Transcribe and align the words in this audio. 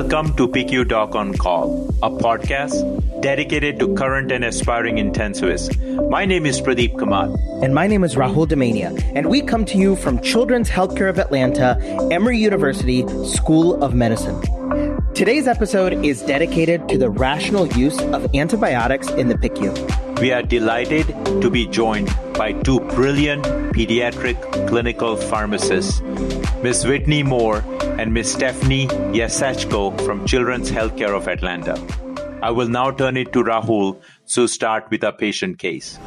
Welcome 0.00 0.34
to 0.36 0.48
PICU 0.48 0.88
Doc 0.88 1.14
on 1.14 1.34
Call, 1.34 1.90
a 2.02 2.08
podcast 2.08 3.20
dedicated 3.20 3.78
to 3.80 3.94
current 3.94 4.32
and 4.32 4.42
aspiring 4.42 4.96
intensivists. 4.96 5.76
My 6.08 6.24
name 6.24 6.46
is 6.46 6.58
Pradeep 6.58 6.94
Kamat. 6.94 7.62
And 7.62 7.74
my 7.74 7.86
name 7.86 8.02
is 8.02 8.14
Rahul 8.14 8.46
Damania, 8.48 8.98
and 9.14 9.26
we 9.28 9.42
come 9.42 9.66
to 9.66 9.76
you 9.76 9.96
from 9.96 10.18
Children's 10.22 10.70
Healthcare 10.70 11.10
of 11.10 11.18
Atlanta, 11.18 11.76
Emory 12.10 12.38
University 12.38 13.06
School 13.26 13.84
of 13.84 13.92
Medicine. 13.92 14.40
Today's 15.12 15.46
episode 15.46 15.92
is 16.02 16.22
dedicated 16.22 16.88
to 16.88 16.96
the 16.96 17.10
rational 17.10 17.66
use 17.66 18.00
of 18.00 18.34
antibiotics 18.34 19.10
in 19.10 19.28
the 19.28 19.34
PICU. 19.34 20.18
We 20.18 20.32
are 20.32 20.42
delighted 20.42 21.08
to 21.42 21.50
be 21.50 21.66
joined 21.66 22.08
by 22.32 22.52
two 22.52 22.80
brilliant 22.96 23.44
pediatric 23.74 24.66
clinical 24.66 25.16
pharmacists, 25.16 26.00
Ms. 26.62 26.86
Whitney 26.86 27.22
Moore 27.22 27.64
and 27.98 28.12
Ms. 28.12 28.32
Stephanie 28.32 28.86
Yasachko 29.16 29.98
from 30.02 30.26
Children's 30.26 30.70
Healthcare 30.70 31.16
of 31.16 31.26
Atlanta. 31.26 31.80
I 32.42 32.50
will 32.50 32.68
now 32.68 32.90
turn 32.90 33.16
it 33.16 33.32
to 33.32 33.42
Rahul 33.42 33.98
to 34.34 34.46
start 34.46 34.90
with 34.90 35.02
a 35.02 35.10
patient 35.10 35.58
case. 35.58 35.98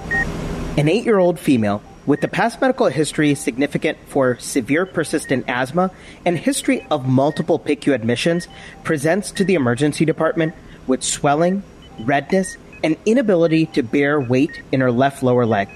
An 0.78 0.88
eight 0.88 1.06
year 1.06 1.18
old 1.18 1.40
female 1.40 1.82
with 2.06 2.24
a 2.24 2.28
past 2.28 2.62
medical 2.62 2.86
history 2.86 3.34
significant 3.34 3.98
for 4.06 4.38
severe 4.38 4.86
persistent 4.86 5.46
asthma 5.48 5.90
and 6.24 6.38
history 6.38 6.86
of 6.92 7.08
multiple 7.08 7.58
PICU 7.58 7.92
admissions 7.92 8.48
presents 8.84 9.32
to 9.32 9.44
the 9.44 9.56
emergency 9.56 10.06
department 10.06 10.54
with 10.86 11.02
swelling, 11.02 11.64
redness, 12.02 12.58
and 12.84 12.96
inability 13.08 13.66
to 13.68 13.82
bear 13.82 14.20
weight 14.22 14.62
in 14.72 14.82
her 14.82 14.92
left 14.92 15.24
lower 15.24 15.48
leg. 15.48 15.68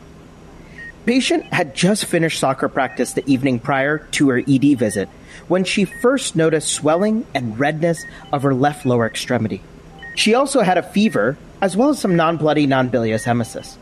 Patient 1.07 1.45
had 1.53 1.73
just 1.73 2.03
finished 2.03 2.38
soccer 2.38 2.67
practice 2.67 3.13
the 3.13 3.23
evening 3.31 3.59
prior 3.59 4.00
to 4.11 4.27
her 4.27 4.39
ED 4.45 4.77
visit 4.77 5.08
when 5.47 5.63
she 5.63 5.86
first 5.86 6.36
noticed 6.36 6.67
swelling 6.67 7.25
and 7.33 7.58
redness 7.58 8.03
of 8.33 8.44
her 8.44 8.53
left 8.53 8.86
lower 8.86 9.05
extremity. 9.05 9.61
She 10.17 10.33
also 10.33 10.59
had 10.63 10.78
a 10.78 10.83
fever 10.83 11.38
as 11.61 11.78
well 11.78 11.91
as 11.91 12.00
some 12.00 12.17
non 12.17 12.35
bloody 12.35 12.67
non 12.67 12.89
bilious 12.89 13.23
emesis. 13.23 13.78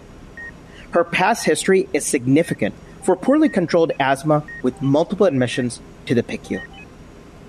Her 0.92 1.04
past 1.04 1.46
history 1.46 1.90
is 1.94 2.06
significant 2.06 2.76
for 3.02 3.16
poorly 3.16 3.50
controlled 3.50 3.92
asthma 4.00 4.44
with 4.62 4.84
multiple 4.84 5.26
admissions 5.26 5.82
to 6.06 6.14
the 6.14 6.22
PICU. 6.22 6.62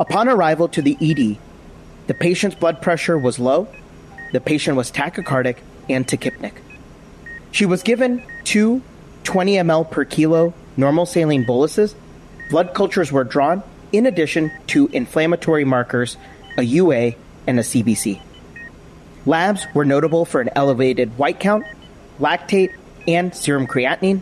Upon 0.01 0.27
arrival 0.27 0.69
to 0.69 0.81
the 0.81 0.97
ED, 1.03 1.37
the 2.07 2.15
patient's 2.15 2.57
blood 2.57 2.81
pressure 2.81 3.19
was 3.19 3.39
low, 3.39 3.69
the 4.33 4.41
patient 4.41 4.79
was 4.79 4.91
tachycardic 4.91 5.59
and 5.91 6.07
tachypneic. 6.07 6.55
She 7.53 7.67
was 7.67 7.83
given 7.83 8.23
two 8.43 8.81
20 9.27 9.55
ml 9.57 9.91
per 9.91 10.05
kilo 10.05 10.55
normal 10.77 11.05
saline 11.05 11.45
boluses. 11.45 11.95
Blood 12.49 12.75
cultures 12.75 13.11
were 13.11 13.25
drawn, 13.25 13.63
in 13.93 14.07
addition 14.07 14.53
to 14.69 14.89
inflammatory 14.89 15.65
markers, 15.65 16.17
a 16.57 16.63
UA, 16.63 17.13
and 17.47 17.59
a 17.59 17.63
CBC. 17.63 18.21
Labs 19.27 19.67
were 19.75 19.85
notable 19.85 20.25
for 20.25 20.41
an 20.41 20.51
elevated 20.55 21.19
white 21.19 21.41
count, 21.41 21.65
lactate, 22.21 22.73
and 23.09 23.35
serum 23.35 23.67
creatinine. 23.67 24.21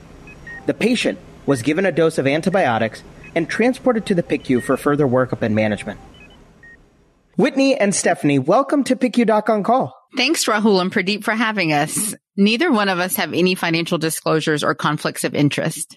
The 0.66 0.74
patient 0.74 1.18
was 1.44 1.62
given 1.62 1.84
a 1.84 1.92
dose 1.92 2.16
of 2.16 2.26
antibiotics 2.26 3.02
and 3.34 3.48
transported 3.48 4.06
to 4.06 4.14
the 4.14 4.22
PICU 4.22 4.62
for 4.62 4.76
further 4.76 5.06
workup 5.06 5.42
and 5.42 5.54
management. 5.54 6.00
Whitney 7.36 7.76
and 7.76 7.94
Stephanie, 7.94 8.38
welcome 8.38 8.84
to 8.84 8.96
PICU 8.96 9.26
Doc 9.26 9.50
on 9.50 9.64
Call. 9.64 9.94
Thanks, 10.16 10.46
Rahul 10.46 10.80
and 10.80 10.92
Pradeep, 10.92 11.24
for 11.24 11.32
having 11.32 11.72
us. 11.72 12.14
Neither 12.36 12.72
one 12.72 12.88
of 12.88 12.98
us 12.98 13.14
have 13.16 13.32
any 13.32 13.54
financial 13.54 13.96
disclosures 13.96 14.64
or 14.64 14.74
conflicts 14.74 15.22
of 15.22 15.36
interest. 15.36 15.96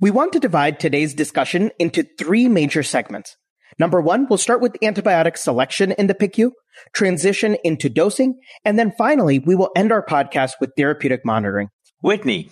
We 0.00 0.10
want 0.10 0.32
to 0.32 0.40
divide 0.40 0.80
today's 0.80 1.14
discussion 1.14 1.70
into 1.78 2.04
three 2.18 2.48
major 2.48 2.82
segments. 2.82 3.36
Number 3.78 4.00
one, 4.00 4.26
we'll 4.28 4.38
start 4.38 4.60
with 4.60 4.76
antibiotic 4.82 5.36
selection 5.36 5.92
in 5.92 6.08
the 6.08 6.14
PICU, 6.14 6.50
transition 6.92 7.56
into 7.62 7.88
dosing, 7.88 8.40
and 8.64 8.76
then 8.76 8.92
finally, 8.98 9.38
we 9.38 9.54
will 9.54 9.70
end 9.76 9.92
our 9.92 10.04
podcast 10.04 10.52
with 10.60 10.72
therapeutic 10.76 11.24
monitoring. 11.24 11.68
Whitney, 12.02 12.50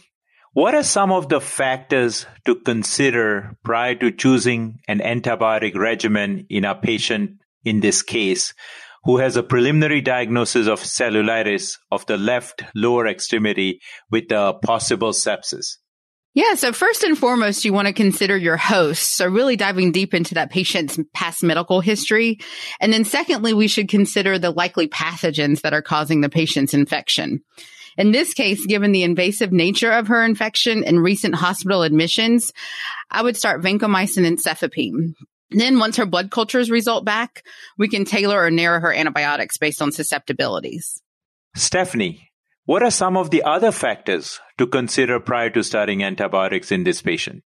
what 0.53 0.76
are 0.76 0.84
some 0.84 1.10
of 1.10 1.28
the 1.28 1.41
factors 1.41 2.26
to 2.44 2.54
consider 2.54 3.56
prior 3.64 3.97
to 3.97 4.12
choosing 4.12 4.78
an 4.86 5.00
antibiotic 5.00 5.75
regimen 5.75 6.47
in 6.48 6.64
a 6.64 6.76
patient 6.76 7.41
in 7.64 7.80
this 7.80 8.03
case 8.03 8.54
who 9.04 9.19
has 9.19 9.37
a 9.37 9.42
preliminary 9.42 10.00
diagnosis 10.00 10.66
of 10.66 10.81
cellulitis 10.81 11.78
of 11.91 12.06
the 12.06 12.16
left 12.16 12.62
lower 12.75 13.06
extremity 13.06 13.81
with 14.10 14.31
a 14.32 14.54
possible 14.62 15.12
sepsis? 15.12 15.76
Yeah. 16.34 16.54
So 16.54 16.72
first 16.72 17.04
and 17.04 17.16
foremost, 17.16 17.65
you 17.65 17.72
want 17.72 17.87
to 17.87 17.94
consider 17.94 18.37
your 18.37 18.56
host. 18.56 19.15
So 19.15 19.26
really 19.26 19.54
diving 19.54 19.92
deep 19.92 20.15
into 20.15 20.34
that 20.34 20.50
patient's 20.50 20.98
past 21.15 21.44
medical 21.44 21.81
history. 21.81 22.41
And 22.81 22.92
then 22.92 23.04
secondly, 23.04 23.54
we 23.54 23.69
should 23.69 23.88
consider 23.88 24.37
the 24.37 24.50
likely 24.50 24.88
pathogens 24.88 25.60
that 25.60 25.75
are 25.75 25.82
causing 25.82 26.22
the 26.22 26.28
patient's 26.28 26.75
infection. 26.75 27.44
In 27.97 28.10
this 28.10 28.34
case, 28.34 28.66
given 28.66 28.91
the 28.91 29.04
invasive 29.04 29.53
nature 29.53 29.92
of 29.92 30.09
her 30.09 30.25
infection 30.25 30.82
and 30.82 31.00
recent 31.00 31.36
hospital 31.36 31.82
admissions, 31.82 32.53
I 33.12 33.22
would 33.22 33.36
start 33.36 33.62
vancomycin 33.62 34.26
and 34.26 34.38
cefepime. 34.38 35.15
Then 35.50 35.78
once 35.78 35.97
her 35.97 36.06
blood 36.06 36.31
cultures 36.31 36.71
result 36.71 37.05
back, 37.05 37.44
we 37.78 37.88
can 37.88 38.05
tailor 38.05 38.43
or 38.43 38.50
narrow 38.50 38.81
her 38.81 38.93
antibiotics 38.93 39.59
based 39.59 39.82
on 39.82 39.93
susceptibilities. 39.93 41.00
Stephanie, 41.55 42.31
what 42.65 42.82
are 42.82 42.91
some 42.91 43.16
of 43.16 43.31
the 43.31 43.43
other 43.43 43.71
factors 43.71 44.41
to 44.59 44.66
consider 44.66 45.21
prior 45.21 45.50
to 45.50 45.62
starting 45.62 46.03
antibiotics 46.03 46.72
in 46.72 46.84
this 46.84 47.03
patient? 47.03 47.44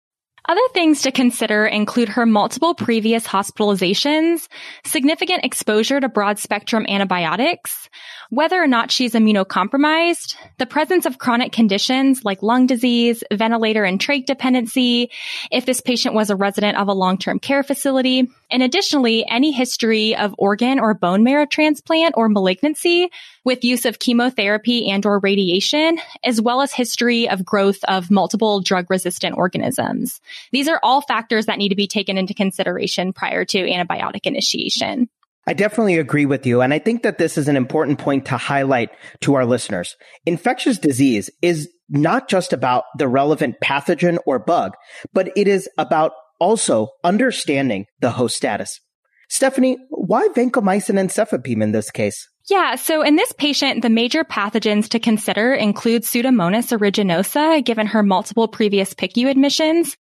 Other 0.47 0.61
things 0.75 1.01
to 1.03 1.11
consider 1.11 1.65
include 1.65 2.11
her 2.11 2.27
multiple 2.27 2.75
previous 2.75 3.27
hospitalizations, 3.27 4.47
significant 4.85 5.43
exposure 5.43 5.99
to 6.01 6.09
broad 6.11 6.39
spectrum 6.39 6.85
antibiotics, 6.87 7.89
whether 8.29 8.63
or 8.63 8.67
not 8.67 8.91
she's 8.91 9.15
immunocompromised, 9.15 10.37
the 10.59 10.67
presence 10.67 11.07
of 11.07 11.17
chronic 11.17 11.53
conditions 11.53 12.27
like 12.27 12.43
lung 12.43 12.67
disease, 12.67 13.25
ventilator 13.33 13.85
and 13.85 13.99
trach 13.99 14.27
dependency, 14.27 15.11
if 15.51 15.65
this 15.65 15.81
patient 15.81 16.15
was 16.15 16.29
a 16.29 16.37
resident 16.37 16.77
of 16.77 16.89
a 16.89 16.93
long-term 16.93 17.39
care 17.39 17.63
facility, 17.63 18.29
and 18.51 18.63
additionally, 18.63 19.25
any 19.27 19.51
history 19.51 20.15
of 20.15 20.35
organ 20.37 20.79
or 20.79 20.93
bone 20.93 21.25
marrow 21.25 21.47
transplant 21.47 22.15
or 22.19 22.29
malignancy 22.29 23.11
with 23.45 23.65
use 23.65 23.85
of 23.85 23.99
chemotherapy 23.99 24.91
and 24.91 25.05
or 25.07 25.19
radiation, 25.19 25.99
as 26.25 26.41
well 26.41 26.63
as 26.63 26.73
history 26.73 27.29
of 27.29 27.45
growth 27.45 27.85
of 27.85 28.11
multiple 28.11 28.61
drug 28.61 28.91
resistant 28.91 29.37
organisms. 29.37 30.21
These 30.51 30.69
are 30.69 30.81
all 30.83 31.03
factors 31.03 31.47
that 31.47 31.59
need 31.59 31.69
to 31.69 31.75
be 31.75 31.87
taken 31.87 32.19
into 32.19 32.35
consideration 32.35 33.13
prior 33.13 33.45
to 33.45 33.59
antibiotic 33.59 34.27
initiation. 34.27 35.09
I 35.47 35.53
definitely 35.53 35.99
agree 35.99 36.25
with 36.25 36.47
you. 36.47 36.63
And 36.63 36.73
I 36.73 36.79
think 36.79 37.03
that 37.03 37.19
this 37.19 37.37
is 37.37 37.49
an 37.49 37.57
important 37.57 37.99
point 37.99 38.27
to 38.27 38.37
highlight 38.37 38.91
to 39.21 39.35
our 39.35 39.45
listeners. 39.45 39.95
Infectious 40.25 40.79
disease 40.79 41.29
is 41.43 41.69
not 41.91 42.29
just 42.29 42.55
about 42.55 42.85
the 42.97 43.09
relevant 43.09 43.57
pathogen 43.63 44.19
or 44.25 44.39
bug, 44.39 44.73
but 45.13 45.31
it 45.37 45.47
is 45.47 45.69
about 45.77 46.13
also 46.41 46.89
understanding 47.05 47.85
the 48.01 48.11
host 48.11 48.37
status. 48.37 48.81
Stephanie, 49.29 49.77
why 49.91 50.29
vancomycin 50.29 50.99
and 50.99 51.11
cefepime 51.11 51.63
in 51.63 51.73
this 51.73 51.91
case? 51.91 52.29
Yeah, 52.51 52.75
so 52.75 53.03
in 53.03 53.17
this 53.17 53.33
patient, 53.33 53.83
the 53.83 53.89
major 53.89 54.23
pathogens 54.23 54.89
to 54.91 54.99
consider 54.99 55.55
include 55.55 56.03
Pseudomonas 56.03 56.77
aeruginosa, 56.77 57.65
given 57.65 57.87
her 57.87 58.03
multiple 58.03 58.49
previous 58.49 58.93
PICU 58.93 59.31
admissions, 59.31 59.97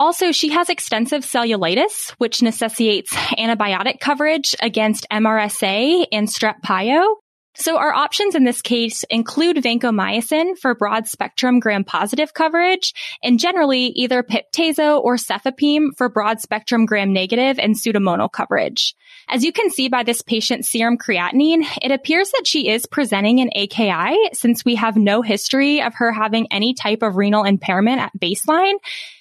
also, 0.00 0.30
she 0.30 0.50
has 0.50 0.68
extensive 0.68 1.24
cellulitis, 1.24 2.10
which 2.18 2.40
necessitates 2.40 3.12
antibiotic 3.36 3.98
coverage 3.98 4.54
against 4.62 5.08
MRSA 5.10 6.06
and 6.12 6.28
strep 6.28 6.60
pyo. 6.64 7.16
So 7.56 7.76
our 7.76 7.92
options 7.92 8.36
in 8.36 8.44
this 8.44 8.62
case 8.62 9.02
include 9.10 9.56
vancomycin 9.56 10.56
for 10.56 10.76
broad 10.76 11.08
spectrum 11.08 11.58
gram-positive 11.58 12.32
coverage 12.32 12.94
and 13.24 13.40
generally 13.40 13.86
either 13.86 14.22
pip/tazo 14.22 15.00
or 15.02 15.16
cefepime 15.16 15.88
for 15.96 16.08
broad 16.08 16.40
spectrum 16.40 16.86
gram-negative 16.86 17.58
and 17.58 17.74
pseudomonal 17.74 18.30
coverage. 18.30 18.94
As 19.30 19.44
you 19.44 19.52
can 19.52 19.68
see 19.68 19.88
by 19.88 20.04
this 20.04 20.22
patient's 20.22 20.70
serum 20.70 20.96
creatinine, 20.96 21.62
it 21.82 21.92
appears 21.92 22.30
that 22.30 22.46
she 22.46 22.70
is 22.70 22.86
presenting 22.86 23.40
an 23.40 23.50
AKI 23.54 24.16
since 24.32 24.64
we 24.64 24.76
have 24.76 24.96
no 24.96 25.20
history 25.20 25.82
of 25.82 25.94
her 25.96 26.12
having 26.12 26.46
any 26.50 26.72
type 26.72 27.02
of 27.02 27.16
renal 27.16 27.44
impairment 27.44 28.00
at 28.00 28.18
baseline. 28.18 28.76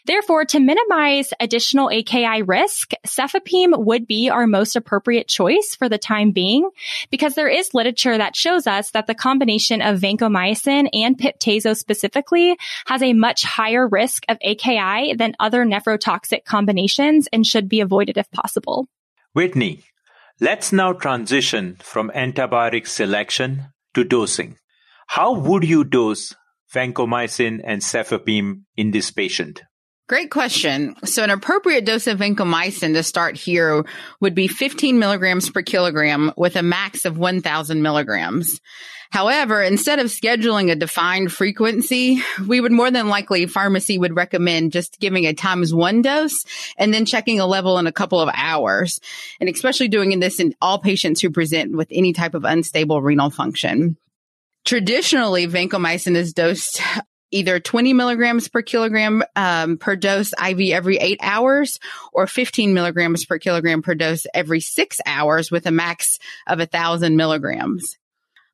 Therefore, 0.06 0.46
to 0.46 0.62
minimize 0.62 1.34
additional 1.42 1.90
AKI 1.90 2.42
risk, 2.44 2.92
cefepime 3.06 3.74
would 3.86 4.08
be 4.08 4.30
our 4.30 4.48
most 4.48 4.78
appropriate 4.78 5.28
choice 5.28 5.76
for 5.78 5.90
the 5.90 5.98
time 5.98 6.32
being 6.32 6.70
because 7.12 7.36
there 7.36 7.50
is 7.50 7.74
literature 7.74 8.18
that 8.18 8.34
shows 8.34 8.66
us 8.66 8.92
that 8.92 9.08
the 9.08 9.14
combination 9.14 9.82
of 9.82 10.00
vancomycin 10.00 10.88
and 10.94 11.18
pip/tazo 11.18 11.76
specifically 11.76 12.56
has 12.86 13.04
a 13.04 13.12
much 13.12 13.44
higher 13.44 13.86
risk 13.86 14.24
of 14.30 14.38
AKI 14.42 15.16
than 15.16 15.36
other 15.38 15.66
nephrotoxic 15.66 16.46
combinations 16.46 17.28
and 17.34 17.46
should 17.46 17.68
be 17.68 17.82
avoided 17.82 18.18
if 18.18 18.32
possible. 18.32 18.88
Whitney, 19.34 19.84
Let's 20.40 20.72
now 20.72 20.94
transition 20.94 21.78
from 21.82 22.12
antibiotic 22.14 22.86
selection 22.86 23.74
to 23.96 24.04
dosing. 24.04 24.58
How 25.08 25.34
would 25.34 25.64
you 25.64 25.84
dose 25.84 26.36
vancomycin 26.72 27.62
and 27.64 27.82
cefepime 27.82 28.66
in 28.76 28.92
this 28.92 29.10
patient? 29.10 29.64
Great 30.08 30.32
question. 30.32 30.96
So 31.04 31.22
an 31.22 31.30
appropriate 31.30 31.84
dose 31.84 32.08
of 32.08 32.20
vancomycin 32.20 32.94
to 32.94 33.04
start 33.04 33.36
here 33.36 33.84
would 34.22 34.34
be 34.34 34.48
15 34.48 35.00
milligrams 35.00 35.50
per 35.50 35.62
kilogram 35.62 36.32
with 36.38 36.56
a 36.56 36.64
max 36.64 37.04
of 37.04 37.18
1000 37.18 37.82
milligrams. 37.82 38.62
However, 39.10 39.62
instead 39.62 40.00
of 40.00 40.08
scheduling 40.08 40.72
a 40.72 40.76
defined 40.76 41.34
frequency, 41.34 42.22
we 42.48 42.62
would 42.62 42.72
more 42.72 42.90
than 42.90 43.10
likely 43.10 43.46
pharmacy 43.48 43.98
would 43.98 44.16
recommend 44.16 44.72
just 44.72 44.98
giving 45.00 45.26
a 45.26 45.34
times 45.34 45.74
one 45.74 46.02
dose 46.02 46.38
and 46.78 46.94
then 46.94 47.06
checking 47.06 47.42
a 47.42 47.46
level 47.46 47.78
in 47.78 47.88
a 47.88 47.92
couple 47.92 48.22
of 48.22 48.30
hours. 48.34 49.00
And 49.42 49.50
especially 49.50 49.90
doing 49.90 50.18
this 50.20 50.40
in 50.40 50.56
all 50.62 50.80
patients 50.80 51.20
who 51.20 51.32
present 51.32 51.76
with 51.76 51.90
any 51.92 52.14
type 52.14 52.34
of 52.34 52.46
unstable 52.46 53.02
renal 53.02 53.30
function. 53.30 53.98
Traditionally, 54.64 55.48
vancomycin 55.48 56.16
is 56.16 56.34
dosed 56.34 56.82
either 57.32 57.60
20 57.60 57.94
milligrams 57.94 58.48
per 58.48 58.62
kilogram 58.62 59.24
um, 59.36 59.78
per 59.78 59.96
dose 59.96 60.34
IV 60.34 60.72
every 60.72 60.98
eight 60.98 61.20
hours 61.22 61.80
or 62.14 62.28
15 62.28 62.74
milligrams 62.74 63.26
per 63.26 63.38
kilogram 63.38 63.82
per 63.82 63.96
dose 63.96 64.26
every 64.34 64.62
six 64.62 65.00
hours 65.06 65.52
with 65.52 65.66
a 65.66 65.72
max 65.72 66.20
of 66.48 66.62
thousand 66.70 67.16
milligrams. 67.16 67.98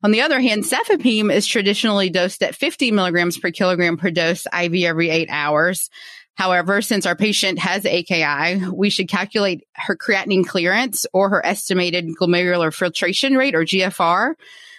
On 0.02 0.10
the 0.10 0.20
other 0.20 0.38
hand, 0.38 0.64
cefepime 0.64 1.30
is 1.30 1.46
traditionally 1.46 2.10
dosed 2.10 2.42
at 2.42 2.54
50 2.54 2.90
milligrams 2.90 3.38
per 3.38 3.50
kilogram 3.50 3.96
per 3.96 4.10
dose 4.10 4.46
IV 4.46 4.74
every 4.84 5.08
eight 5.08 5.28
hours. 5.30 5.88
However, 6.34 6.82
since 6.82 7.06
our 7.06 7.16
patient 7.16 7.58
has 7.60 7.86
AKI, 7.86 8.68
we 8.70 8.90
should 8.90 9.08
calculate 9.08 9.66
her 9.72 9.96
creatinine 9.96 10.46
clearance 10.46 11.06
or 11.14 11.30
her 11.30 11.46
estimated 11.46 12.06
glomerular 12.20 12.74
filtration 12.74 13.36
rate 13.36 13.54
or 13.54 13.64
GFR 13.64 14.34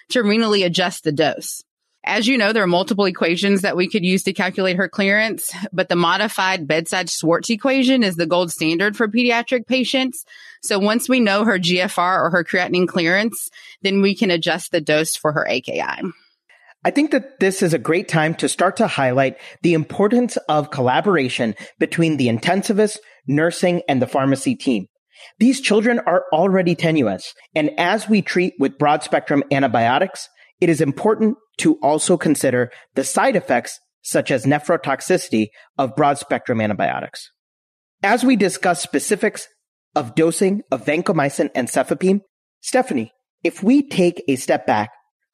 to 0.09 0.19
renally 0.21 0.65
adjust 0.65 1.05
the 1.05 1.11
dose. 1.11 1.63
As 2.07 2.27
you 2.27 2.37
know, 2.37 2.53
there 2.53 2.61
are 2.61 2.67
multiple 2.67 3.05
equations 3.05 3.61
that 3.61 3.75
we 3.75 3.89
could 3.89 4.05
use 4.05 4.21
to 4.23 4.33
calculate 4.33 4.77
her 4.77 4.87
clearance, 4.87 5.51
but 5.73 5.89
the 5.89 5.95
modified 5.95 6.67
bedside 6.67 7.09
Schwartz 7.09 7.49
equation 7.49 8.03
is 8.03 8.15
the 8.15 8.27
gold 8.27 8.51
standard 8.51 8.95
for 8.95 9.07
pediatric 9.07 9.65
patients. 9.65 10.23
So 10.61 10.77
once 10.77 11.09
we 11.09 11.19
know 11.19 11.43
her 11.45 11.57
GFR 11.57 12.21
or 12.21 12.29
her 12.29 12.43
creatinine 12.43 12.87
clearance, 12.87 13.49
then 13.81 14.03
we 14.03 14.13
can 14.15 14.29
adjust 14.29 14.71
the 14.71 14.81
dose 14.81 15.15
for 15.15 15.31
her 15.31 15.47
AKI. 15.47 16.01
I 16.83 16.91
think 16.91 17.09
that 17.09 17.39
this 17.39 17.63
is 17.63 17.73
a 17.73 17.79
great 17.79 18.07
time 18.07 18.35
to 18.35 18.47
start 18.47 18.77
to 18.77 18.85
highlight 18.85 19.37
the 19.63 19.73
importance 19.73 20.37
of 20.47 20.69
collaboration 20.69 21.55
between 21.79 22.17
the 22.17 22.27
intensivist, 22.27 22.99
nursing, 23.25 23.81
and 23.89 23.99
the 23.99 24.07
pharmacy 24.07 24.55
team. 24.55 24.85
These 25.39 25.61
children 25.61 25.99
are 26.05 26.25
already 26.31 26.75
tenuous, 26.75 27.33
and 27.55 27.71
as 27.79 28.07
we 28.07 28.21
treat 28.21 28.53
with 28.59 28.77
broad 28.77 29.01
spectrum 29.01 29.43
antibiotics, 29.51 30.29
it 30.61 30.69
is 30.69 30.81
important 30.81 31.37
to 31.57 31.75
also 31.81 32.17
consider 32.17 32.71
the 32.95 33.03
side 33.03 33.35
effects 33.35 33.79
such 34.01 34.31
as 34.31 34.45
nephrotoxicity 34.45 35.47
of 35.77 35.95
broad 35.95 36.17
spectrum 36.17 36.61
antibiotics. 36.61 37.31
As 38.03 38.23
we 38.23 38.35
discuss 38.35 38.81
specifics 38.81 39.47
of 39.95 40.15
dosing 40.15 40.61
of 40.71 40.85
vancomycin 40.85 41.49
and 41.55 41.67
cefepime, 41.67 42.21
Stephanie, 42.61 43.11
if 43.43 43.63
we 43.63 43.87
take 43.87 44.23
a 44.27 44.35
step 44.35 44.65
back, 44.67 44.91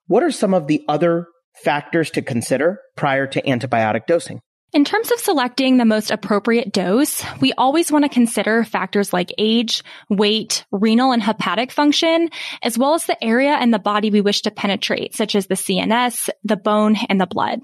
what 0.07 0.23
are 0.23 0.31
some 0.31 0.53
of 0.53 0.67
the 0.67 0.81
other 0.87 1.27
factors 1.63 2.09
to 2.11 2.21
consider 2.21 2.79
prior 2.95 3.27
to 3.27 3.41
antibiotic 3.41 4.05
dosing? 4.07 4.39
In 4.73 4.85
terms 4.85 5.11
of 5.11 5.19
selecting 5.19 5.75
the 5.75 5.85
most 5.85 6.11
appropriate 6.11 6.71
dose, 6.71 7.25
we 7.41 7.51
always 7.57 7.91
want 7.91 8.05
to 8.05 8.09
consider 8.09 8.63
factors 8.63 9.11
like 9.11 9.33
age, 9.37 9.83
weight, 10.07 10.63
renal 10.71 11.11
and 11.11 11.21
hepatic 11.21 11.71
function, 11.71 12.29
as 12.63 12.77
well 12.77 12.93
as 12.93 13.05
the 13.05 13.21
area 13.21 13.51
and 13.51 13.73
the 13.73 13.79
body 13.79 14.11
we 14.11 14.21
wish 14.21 14.43
to 14.43 14.51
penetrate, 14.51 15.13
such 15.13 15.35
as 15.35 15.47
the 15.47 15.55
CNS, 15.55 16.29
the 16.45 16.55
bone, 16.55 16.95
and 17.09 17.19
the 17.19 17.25
blood. 17.25 17.59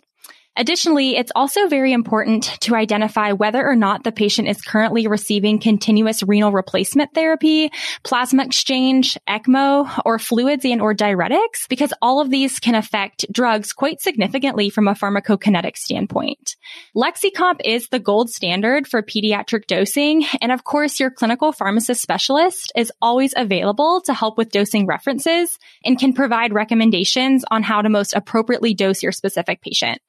Additionally, 0.58 1.16
it's 1.16 1.32
also 1.36 1.68
very 1.68 1.94
important 1.94 2.46
to 2.62 2.76
identify 2.76 3.32
whether 3.32 3.64
or 3.64 3.76
not 3.76 4.04
the 4.04 4.12
patient 4.12 4.48
is 4.48 4.60
currently 4.60 5.06
receiving 5.06 5.60
continuous 5.60 6.24
renal 6.24 6.52
replacement 6.52 7.14
therapy, 7.14 7.72
plasma 8.04 8.44
exchange, 8.44 9.20
ECMO, 9.30 10.02
or 10.04 10.18
fluids 10.18 10.66
and 10.66 10.82
or 10.82 10.96
diuretics, 10.96 11.70
because 11.70 11.94
all 12.02 12.20
of 12.20 12.32
these 12.32 12.60
can 12.60 12.74
affect 12.74 13.32
drugs 13.32 13.72
quite 13.72 14.02
significantly 14.02 14.72
from 14.72 14.88
a 14.88 14.96
pharmacokinetic 14.96 15.78
standpoint. 15.78 16.56
Lexicomp 16.96 17.62
is 17.64 17.90
the 17.90 18.00
gold 18.00 18.32
standard 18.32 18.88
for 18.88 19.04
pediatric 19.04 19.68
dosing. 19.68 20.26
And 20.42 20.52
of 20.52 20.64
course, 20.64 21.00
your 21.00 21.12
clinical 21.12 21.52
pharmacist 21.52 22.02
specialist 22.02 22.72
is 22.76 22.92
always 23.00 23.36
available 23.38 24.02
to 24.06 24.14
help 24.14 24.40
with 24.40 24.50
dosing 24.50 24.88
references 24.88 25.60
and 25.86 26.00
can 26.00 26.14
provide 26.14 26.52
recommendations 26.52 27.46
on 27.52 27.62
how 27.62 27.84
to 27.84 27.90
most 27.90 28.16
appropriately 28.16 28.74
dose 28.74 29.04
your 29.04 29.12
specific 29.12 29.62
patient. 29.62 30.02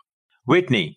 Whitney, 0.48 0.96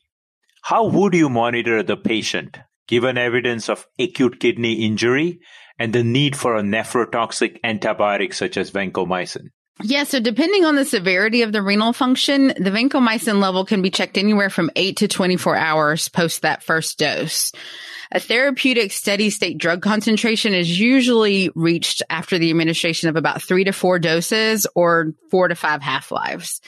how 0.61 0.89
hmm? 0.89 0.95
would 0.95 1.13
you 1.13 1.27
monitor 1.27 1.83
the 1.83 1.97
patient 1.97 2.57
given 2.87 3.17
evidence 3.17 3.67
of 3.67 3.85
acute 3.99 4.39
kidney 4.39 4.85
injury 4.85 5.41
and 5.77 5.91
the 5.91 6.05
need 6.05 6.37
for 6.37 6.55
a 6.55 6.61
nephrotoxic 6.61 7.59
antibiotic 7.61 8.33
such 8.33 8.55
as 8.55 8.71
vancomycin? 8.71 9.49
Yeah, 9.83 10.05
so 10.05 10.21
depending 10.21 10.63
on 10.63 10.75
the 10.75 10.85
severity 10.85 11.41
of 11.41 11.51
the 11.51 11.61
renal 11.61 11.91
function, 11.91 12.47
the 12.47 12.71
vancomycin 12.71 13.41
level 13.41 13.65
can 13.65 13.81
be 13.81 13.89
checked 13.89 14.17
anywhere 14.17 14.49
from 14.49 14.71
8 14.77 14.95
to 14.97 15.09
24 15.09 15.57
hours 15.57 16.07
post 16.07 16.43
that 16.43 16.63
first 16.63 16.97
dose. 16.97 17.51
A 18.13 18.21
therapeutic 18.21 18.93
steady 18.93 19.29
state 19.29 19.57
drug 19.57 19.81
concentration 19.81 20.53
is 20.53 20.79
usually 20.79 21.49
reached 21.55 22.03
after 22.09 22.37
the 22.37 22.51
administration 22.51 23.09
of 23.09 23.17
about 23.17 23.41
3 23.41 23.65
to 23.65 23.73
4 23.73 23.99
doses 23.99 24.65
or 24.75 25.13
4 25.29 25.49
to 25.49 25.55
5 25.55 25.81
half-lives. 25.81 26.61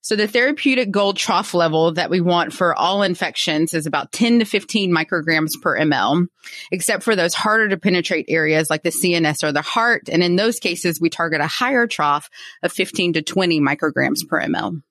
So 0.00 0.16
the 0.16 0.28
therapeutic 0.28 0.90
gold 0.90 1.16
trough 1.16 1.54
level 1.54 1.92
that 1.94 2.10
we 2.10 2.20
want 2.20 2.52
for 2.52 2.74
all 2.74 3.02
infections 3.02 3.74
is 3.74 3.86
about 3.86 4.12
10 4.12 4.38
to 4.38 4.44
15 4.44 4.90
micrograms 4.90 5.50
per 5.60 5.78
ml, 5.78 6.26
except 6.70 7.02
for 7.02 7.16
those 7.16 7.34
harder 7.34 7.68
to 7.68 7.76
penetrate 7.76 8.26
areas 8.28 8.70
like 8.70 8.82
the 8.82 8.90
CNS 8.90 9.42
or 9.42 9.52
the 9.52 9.62
heart. 9.62 10.08
And 10.08 10.22
in 10.22 10.36
those 10.36 10.60
cases, 10.60 11.00
we 11.00 11.10
target 11.10 11.40
a 11.40 11.46
higher 11.46 11.86
trough 11.86 12.30
of 12.62 12.72
15 12.72 13.14
to 13.14 13.22
20 13.22 13.60
micrograms 13.60 14.26
per 14.28 14.40
ml. 14.42 14.82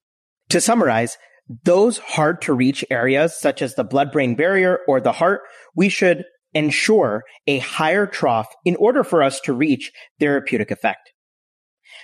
To 0.50 0.62
summarize, 0.62 1.18
those 1.64 1.98
hard 1.98 2.42
to 2.42 2.54
reach 2.54 2.84
areas 2.90 3.36
such 3.36 3.62
as 3.62 3.76
the 3.76 3.84
blood 3.84 4.12
brain 4.12 4.36
barrier 4.36 4.80
or 4.88 5.00
the 5.00 5.14
heart, 5.14 5.42
we 5.76 5.90
should 5.90 6.26
ensure 6.54 7.24
a 7.46 7.60
higher 7.60 8.06
trough 8.06 8.54
in 8.66 8.76
order 8.76 9.04
for 9.04 9.24
us 9.24 9.40
to 9.42 9.54
reach 9.54 9.92
therapeutic 10.20 10.72
effect. 10.72 11.14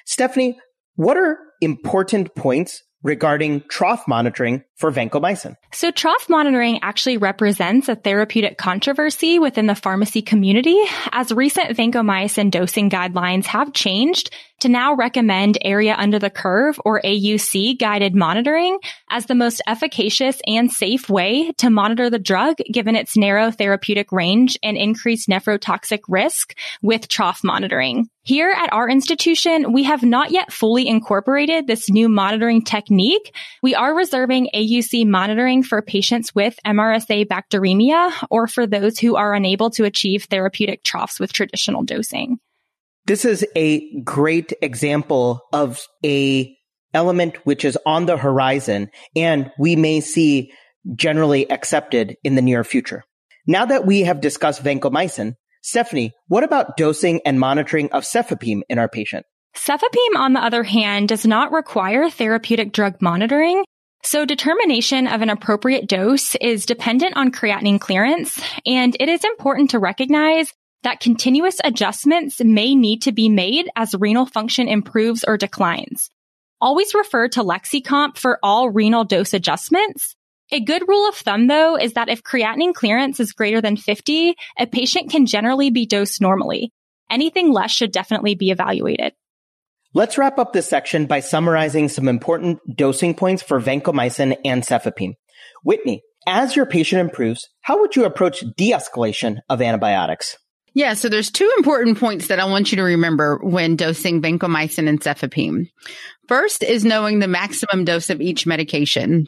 Stephanie, 0.06 0.58
what 0.96 1.18
are 1.18 1.38
important 1.62 2.36
points 2.36 2.84
regarding 3.04 3.62
trough 3.70 4.08
monitoring 4.08 4.64
for 4.84 4.92
vancomycin. 4.92 5.56
So 5.72 5.92
trough 5.92 6.28
monitoring 6.28 6.80
actually 6.82 7.16
represents 7.16 7.88
a 7.88 7.96
therapeutic 7.96 8.58
controversy 8.58 9.40
within 9.40 9.66
the 9.66 9.76
pharmacy 9.76 10.22
community 10.22 10.78
as 11.14 11.32
recent 11.32 11.70
vancomycin 11.78 12.52
dosing 12.52 12.90
guidelines 12.90 13.46
have 13.46 13.72
changed 13.72 14.36
to 14.60 14.70
now 14.70 14.94
recommend 14.94 15.58
area 15.62 15.96
under 15.98 16.20
the 16.20 16.30
curve 16.30 16.80
or 16.84 17.02
AUC 17.02 17.80
guided 17.80 18.14
monitoring 18.14 18.78
as 19.10 19.26
the 19.26 19.36
most 19.36 19.62
efficacious 19.68 20.40
and 20.48 20.70
safe 20.70 21.10
way 21.10 21.52
to 21.60 21.70
monitor 21.70 22.10
the 22.10 22.20
drug 22.20 22.58
given 22.72 22.98
its 22.98 23.16
narrow 23.16 23.52
therapeutic 23.52 24.12
range 24.12 24.58
and 24.64 24.76
increased 24.76 25.30
nephrotoxic 25.30 26.00
risk 26.10 26.58
with 26.82 27.08
trough 27.08 27.42
monitoring. 27.42 28.10
Here 28.26 28.56
at 28.56 28.72
our 28.72 28.88
institution, 28.88 29.74
we 29.74 29.84
have 29.84 30.02
not 30.02 30.32
yet 30.32 30.54
fully 30.54 30.88
incorporated 30.88 31.68
this 31.68 31.90
new 31.90 32.08
monitoring 32.08 32.64
technique. 32.64 33.36
We 33.62 33.76
are 33.76 33.94
reserving 33.94 34.48
AUC 34.56 34.73
monitoring 35.06 35.64
for 35.64 35.82
patients 35.82 36.34
with 36.34 36.58
MRSA 36.66 37.28
bacteremia 37.28 38.12
or 38.30 38.48
for 38.48 38.66
those 38.66 38.98
who 39.00 39.16
are 39.16 39.34
unable 39.34 39.70
to 39.72 39.84
achieve 39.84 40.26
therapeutic 40.26 40.84
troughs 40.84 41.20
with 41.20 41.34
traditional 41.34 41.84
dosing. 41.84 42.40
This 43.06 43.26
is 43.26 43.46
a 43.56 44.02
great 44.02 44.54
example 44.62 45.42
of 45.52 45.82
a 46.06 46.56
element 46.94 47.38
which 47.46 47.66
is 47.66 47.78
on 47.86 48.06
the 48.06 48.18
horizon 48.18 48.90
and 49.16 49.52
we 49.58 49.76
may 49.76 50.00
see 50.00 50.52
generally 50.96 51.50
accepted 51.50 52.18
in 52.24 52.36
the 52.36 52.42
near 52.42 52.64
future. 52.64 53.04
Now 53.46 53.66
that 53.66 53.86
we 53.86 54.02
have 54.02 54.22
discussed 54.22 54.64
vancomycin, 54.64 55.36
Stephanie, 55.62 56.12
what 56.28 56.44
about 56.44 56.78
dosing 56.78 57.22
and 57.26 57.40
monitoring 57.40 57.92
of 57.92 58.04
cefepime 58.04 58.64
in 58.70 58.80
our 58.80 58.90
patient? 58.90 59.26
Cefepime, 59.56 60.18
on 60.18 60.34
the 60.34 60.44
other 60.44 60.64
hand, 60.64 61.10
does 61.10 61.26
not 61.26 61.52
require 61.52 62.10
therapeutic 62.10 62.72
drug 62.74 63.02
monitoring. 63.02 63.64
So 64.06 64.26
determination 64.26 65.08
of 65.08 65.22
an 65.22 65.30
appropriate 65.30 65.88
dose 65.88 66.36
is 66.36 66.66
dependent 66.66 67.16
on 67.16 67.32
creatinine 67.32 67.80
clearance, 67.80 68.40
and 68.66 68.96
it 69.00 69.08
is 69.08 69.24
important 69.24 69.72
to 69.72 69.80
recognize 69.80 70.52
that 70.84 71.00
continuous 71.00 71.58
adjustments 71.64 72.42
may 72.44 72.76
need 72.76 73.04
to 73.04 73.14
be 73.14 73.30
made 73.30 73.70
as 73.78 73.96
renal 73.96 74.26
function 74.26 74.68
improves 74.68 75.24
or 75.24 75.38
declines. 75.38 76.10
Always 76.60 76.94
refer 76.94 77.30
to 77.30 77.44
Lexicomp 77.44 78.18
for 78.18 78.40
all 78.44 78.70
renal 78.70 79.06
dose 79.06 79.34
adjustments. 79.34 80.16
A 80.52 80.60
good 80.60 80.86
rule 80.88 81.08
of 81.08 81.16
thumb 81.16 81.48
though 81.48 81.78
is 81.78 81.94
that 81.94 82.10
if 82.10 82.24
creatinine 82.24 82.74
clearance 82.74 83.22
is 83.22 83.32
greater 83.32 83.62
than 83.62 83.78
50, 83.78 84.36
a 84.60 84.68
patient 84.68 85.12
can 85.12 85.26
generally 85.26 85.70
be 85.70 85.86
dosed 85.86 86.20
normally. 86.20 86.72
Anything 87.10 87.54
less 87.54 87.72
should 87.72 87.94
definitely 87.94 88.36
be 88.36 88.52
evaluated. 88.52 89.14
Let's 89.96 90.18
wrap 90.18 90.40
up 90.40 90.54
this 90.54 90.68
section 90.68 91.06
by 91.06 91.20
summarizing 91.20 91.88
some 91.88 92.08
important 92.08 92.60
dosing 92.76 93.14
points 93.14 93.44
for 93.44 93.62
vancomycin 93.62 94.36
and 94.44 94.64
cefepime. 94.64 95.14
Whitney, 95.64 96.02
As 96.26 96.56
your 96.56 96.66
patient 96.66 97.02
improves, 97.02 97.48
how 97.62 97.80
would 97.80 97.96
you 97.96 98.06
approach 98.06 98.44
de-escalation 98.58 99.42
of 99.50 99.62
antibiotics? 99.62 100.38
Yeah, 100.74 100.96
so 100.96 101.10
there's 101.10 101.30
two 101.30 101.52
important 101.58 102.00
points 102.00 102.28
that 102.28 102.40
I 102.40 102.46
want 102.46 102.72
you 102.72 102.78
to 102.78 102.84
remember 102.84 103.38
when 103.44 103.76
dosing 103.76 104.22
vancomycin 104.22 104.90
and 104.90 105.00
cefepime. 105.00 105.70
First 106.28 106.64
is 106.64 106.84
knowing 106.84 107.20
the 107.20 107.28
maximum 107.28 107.86
dose 107.86 108.10
of 108.10 108.20
each 108.20 108.48
medication. 108.48 109.28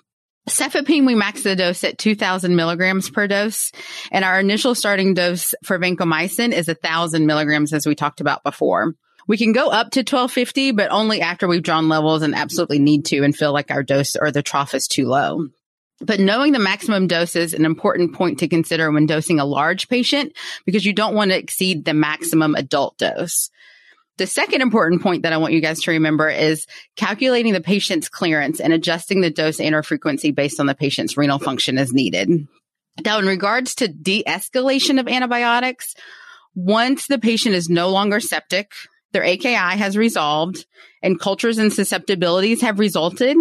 Cefepime, 0.49 1.05
we 1.05 1.13
max 1.13 1.43
the 1.43 1.55
dose 1.55 1.83
at 1.83 1.99
2000 1.99 2.55
milligrams 2.55 3.11
per 3.11 3.27
dose. 3.27 3.71
And 4.11 4.25
our 4.25 4.39
initial 4.39 4.73
starting 4.73 5.13
dose 5.13 5.53
for 5.63 5.77
vancomycin 5.77 6.53
is 6.53 6.67
1000 6.67 7.27
milligrams, 7.27 7.73
as 7.73 7.85
we 7.85 7.93
talked 7.93 8.21
about 8.21 8.43
before. 8.43 8.95
We 9.27 9.37
can 9.37 9.53
go 9.53 9.69
up 9.69 9.91
to 9.91 10.01
1250, 10.01 10.71
but 10.71 10.91
only 10.91 11.21
after 11.21 11.47
we've 11.47 11.63
drawn 11.63 11.89
levels 11.89 12.21
and 12.21 12.35
absolutely 12.35 12.79
need 12.79 13.05
to 13.05 13.23
and 13.23 13.35
feel 13.35 13.53
like 13.53 13.71
our 13.71 13.83
dose 13.83 14.15
or 14.15 14.31
the 14.31 14.43
trough 14.43 14.73
is 14.73 14.87
too 14.87 15.07
low. 15.07 15.47
But 16.01 16.19
knowing 16.19 16.51
the 16.51 16.59
maximum 16.59 17.07
dose 17.07 17.35
is 17.35 17.53
an 17.53 17.65
important 17.65 18.13
point 18.13 18.39
to 18.39 18.47
consider 18.47 18.91
when 18.91 19.05
dosing 19.05 19.39
a 19.39 19.45
large 19.45 19.87
patient 19.87 20.33
because 20.65 20.85
you 20.85 20.93
don't 20.93 21.15
want 21.15 21.31
to 21.31 21.37
exceed 21.37 21.85
the 21.85 21.93
maximum 21.93 22.53
adult 22.53 22.97
dose. 22.97 23.49
The 24.17 24.27
second 24.27 24.61
important 24.61 25.01
point 25.01 25.23
that 25.23 25.33
I 25.33 25.37
want 25.37 25.53
you 25.53 25.61
guys 25.61 25.81
to 25.81 25.91
remember 25.91 26.29
is 26.29 26.67
calculating 26.95 27.53
the 27.53 27.61
patient's 27.61 28.07
clearance 28.07 28.59
and 28.59 28.71
adjusting 28.71 29.21
the 29.21 29.29
dose 29.29 29.59
and 29.59 29.75
or 29.75 29.83
frequency 29.83 30.31
based 30.31 30.59
on 30.59 30.67
the 30.67 30.75
patient's 30.75 31.17
renal 31.17 31.39
function 31.39 31.77
as 31.77 31.91
needed. 31.91 32.47
Now, 33.03 33.19
in 33.19 33.25
regards 33.25 33.75
to 33.75 33.89
de-escalation 33.89 34.99
of 35.01 35.07
antibiotics, 35.09 35.95
once 36.53 37.07
the 37.07 37.19
patient 37.19 37.55
is 37.55 37.67
no 37.67 37.89
longer 37.89 38.21
septic, 38.21 38.71
their 39.15 39.23
AKI 39.23 39.77
has 39.77 39.95
resolved 39.95 40.65
and 41.01 41.17
cultures 41.17 41.57
and 41.57 41.71
susceptibilities 41.71 42.61
have 42.61 42.79
resulted, 42.79 43.37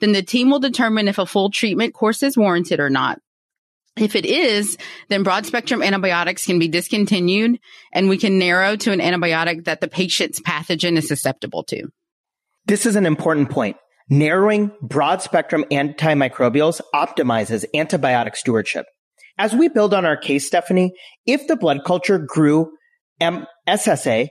then 0.00 0.10
the 0.10 0.22
team 0.22 0.50
will 0.50 0.58
determine 0.58 1.06
if 1.06 1.18
a 1.18 1.26
full 1.26 1.48
treatment 1.48 1.94
course 1.94 2.24
is 2.24 2.36
warranted 2.36 2.80
or 2.80 2.90
not. 2.90 3.20
If 3.96 4.16
it 4.16 4.26
is, 4.26 4.76
then 5.10 5.22
broad 5.22 5.46
spectrum 5.46 5.80
antibiotics 5.80 6.44
can 6.44 6.58
be 6.58 6.66
discontinued 6.66 7.60
and 7.92 8.08
we 8.08 8.18
can 8.18 8.36
narrow 8.36 8.74
to 8.74 8.90
an 8.90 8.98
antibiotic 8.98 9.66
that 9.66 9.80
the 9.80 9.86
patient's 9.86 10.40
pathogen 10.40 10.96
is 10.96 11.06
susceptible 11.06 11.62
to. 11.64 11.84
This 12.66 12.84
is 12.84 12.96
an 12.96 13.06
important 13.06 13.48
point. 13.48 13.76
Narrowing 14.10 14.72
broad 14.82 15.22
spectrum 15.22 15.64
antimicrobials 15.70 16.80
optimizes 16.92 17.64
antibiotic 17.76 18.34
stewardship. 18.34 18.86
As 19.38 19.54
we 19.54 19.68
build 19.68 19.94
on 19.94 20.04
our 20.04 20.16
case, 20.16 20.48
Stephanie, 20.48 20.94
if 21.26 21.46
the 21.46 21.54
blood 21.54 21.84
culture 21.86 22.18
grew 22.18 22.72
MSSA, 23.20 24.26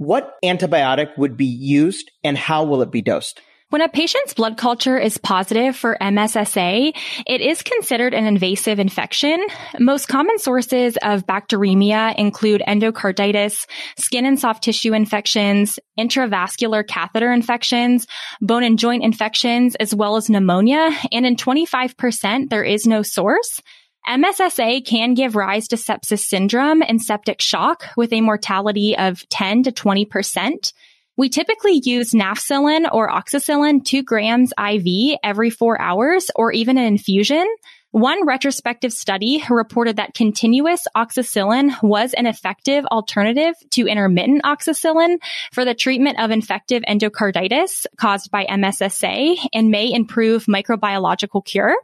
what 0.00 0.40
antibiotic 0.42 1.10
would 1.18 1.36
be 1.36 1.44
used 1.44 2.10
and 2.24 2.38
how 2.38 2.64
will 2.64 2.80
it 2.80 2.90
be 2.90 3.02
dosed? 3.02 3.38
When 3.68 3.82
a 3.82 3.88
patient's 3.88 4.32
blood 4.32 4.56
culture 4.56 4.98
is 4.98 5.18
positive 5.18 5.76
for 5.76 5.98
MSSA, 6.00 6.96
it 7.26 7.40
is 7.42 7.62
considered 7.62 8.14
an 8.14 8.24
invasive 8.24 8.78
infection. 8.78 9.46
Most 9.78 10.08
common 10.08 10.38
sources 10.38 10.96
of 11.02 11.26
bacteremia 11.26 12.16
include 12.16 12.62
endocarditis, 12.66 13.66
skin 13.98 14.24
and 14.24 14.40
soft 14.40 14.64
tissue 14.64 14.94
infections, 14.94 15.78
intravascular 15.98 16.84
catheter 16.84 17.30
infections, 17.30 18.06
bone 18.40 18.64
and 18.64 18.78
joint 18.78 19.04
infections, 19.04 19.74
as 19.74 19.94
well 19.94 20.16
as 20.16 20.30
pneumonia. 20.30 20.90
And 21.12 21.26
in 21.26 21.36
25%, 21.36 22.48
there 22.48 22.64
is 22.64 22.86
no 22.86 23.02
source. 23.02 23.60
MSSA 24.08 24.84
can 24.84 25.14
give 25.14 25.36
rise 25.36 25.68
to 25.68 25.76
sepsis 25.76 26.20
syndrome 26.20 26.82
and 26.82 27.00
septic 27.00 27.40
shock 27.40 27.86
with 27.96 28.12
a 28.12 28.20
mortality 28.20 28.96
of 28.96 29.28
10 29.28 29.64
to 29.64 29.72
20%. 29.72 30.72
We 31.16 31.28
typically 31.28 31.82
use 31.84 32.12
nafcillin 32.12 32.88
or 32.90 33.10
oxacillin 33.10 33.84
2 33.84 34.02
grams 34.02 34.52
IV 34.58 35.18
every 35.22 35.50
four 35.50 35.80
hours 35.80 36.30
or 36.34 36.50
even 36.50 36.78
an 36.78 36.84
infusion. 36.84 37.46
One 37.92 38.24
retrospective 38.24 38.92
study 38.92 39.42
reported 39.50 39.96
that 39.96 40.14
continuous 40.14 40.86
oxacillin 40.96 41.82
was 41.82 42.14
an 42.14 42.26
effective 42.26 42.86
alternative 42.86 43.54
to 43.72 43.86
intermittent 43.86 44.44
oxacillin 44.44 45.16
for 45.52 45.64
the 45.64 45.74
treatment 45.74 46.20
of 46.20 46.30
infective 46.30 46.84
endocarditis 46.88 47.86
caused 47.96 48.30
by 48.30 48.46
MSSA 48.46 49.38
and 49.52 49.70
may 49.70 49.92
improve 49.92 50.46
microbiological 50.46 51.44
cure. 51.44 51.76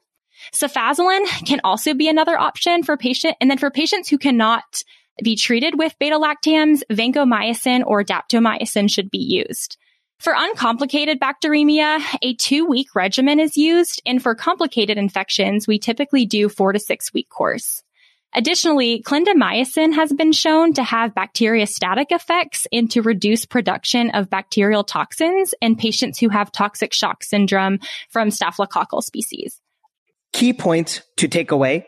Cefazolin 0.55 1.25
can 1.47 1.61
also 1.65 1.95
be 1.95 2.09
another 2.09 2.39
option 2.39 2.83
for 2.83 2.97
patient, 2.97 3.37
and 3.41 3.51
then 3.51 3.59
for 3.59 3.71
patients 3.71 4.09
who 4.09 4.19
cannot 4.19 4.83
be 5.23 5.37
treated 5.37 5.79
with 5.79 5.99
beta 5.99 6.19
lactams, 6.19 6.83
vancomycin 6.91 7.85
or 7.87 8.05
daptomycin 8.05 8.91
should 8.91 9.11
be 9.11 9.19
used. 9.19 9.79
For 10.19 10.35
uncomplicated 10.37 11.21
bacteremia, 11.21 12.01
a 12.23 12.35
two 12.35 12.67
week 12.67 12.95
regimen 12.95 13.39
is 13.39 13.57
used. 13.57 14.01
And 14.07 14.23
for 14.23 14.35
complicated 14.35 14.97
infections, 14.99 15.67
we 15.67 15.79
typically 15.79 16.25
do 16.25 16.49
four 16.49 16.73
to 16.73 16.79
six 16.79 17.13
week 17.13 17.29
course. 17.29 17.83
Additionally, 18.35 19.03
clindamycin 19.03 19.95
has 19.95 20.13
been 20.13 20.33
shown 20.33 20.75
to 20.75 20.83
have 20.83 21.15
bacteriostatic 21.15 22.07
effects 22.11 22.67
and 22.73 22.91
to 22.91 23.01
reduce 23.01 23.47
production 23.47 24.11
of 24.11 24.29
bacterial 24.29 24.85
toxins 24.85 25.55
in 25.63 25.77
patients 25.77 26.19
who 26.19 26.29
have 26.29 26.53
toxic 26.53 26.93
shock 26.93 27.23
syndrome 27.23 27.79
from 28.11 28.29
staphylococcal 28.29 29.03
species. 29.03 29.61
Key 30.37 30.53
points 30.53 31.01
to 31.17 31.29
take 31.29 31.51
away. 31.51 31.87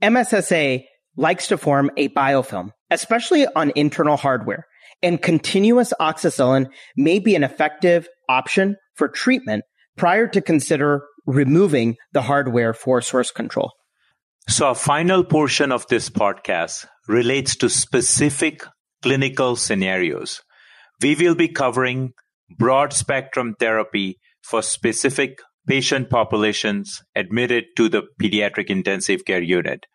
MSSA 0.00 0.84
likes 1.16 1.48
to 1.48 1.58
form 1.58 1.90
a 1.96 2.08
biofilm, 2.10 2.70
especially 2.92 3.44
on 3.56 3.72
internal 3.74 4.16
hardware, 4.16 4.68
and 5.02 5.20
continuous 5.20 5.92
oxacillin 6.00 6.68
may 6.96 7.18
be 7.18 7.34
an 7.34 7.42
effective 7.42 8.06
option 8.28 8.76
for 8.94 9.08
treatment 9.08 9.64
prior 9.96 10.28
to 10.28 10.40
consider 10.40 11.02
removing 11.26 11.96
the 12.12 12.22
hardware 12.22 12.72
for 12.72 13.00
source 13.00 13.32
control. 13.32 13.72
So, 14.48 14.70
a 14.70 14.74
final 14.76 15.24
portion 15.24 15.72
of 15.72 15.88
this 15.88 16.08
podcast 16.08 16.86
relates 17.08 17.56
to 17.56 17.68
specific 17.68 18.62
clinical 19.02 19.56
scenarios. 19.56 20.40
We 21.02 21.16
will 21.16 21.34
be 21.34 21.48
covering 21.48 22.12
broad 22.48 22.92
spectrum 22.92 23.56
therapy 23.58 24.20
for 24.40 24.62
specific 24.62 25.40
patient 25.66 26.10
populations 26.10 27.02
admitted 27.14 27.64
to 27.76 27.88
the 27.88 28.02
pediatric 28.20 28.66
intensive 28.66 29.24
care 29.24 29.42
unit. 29.42 29.86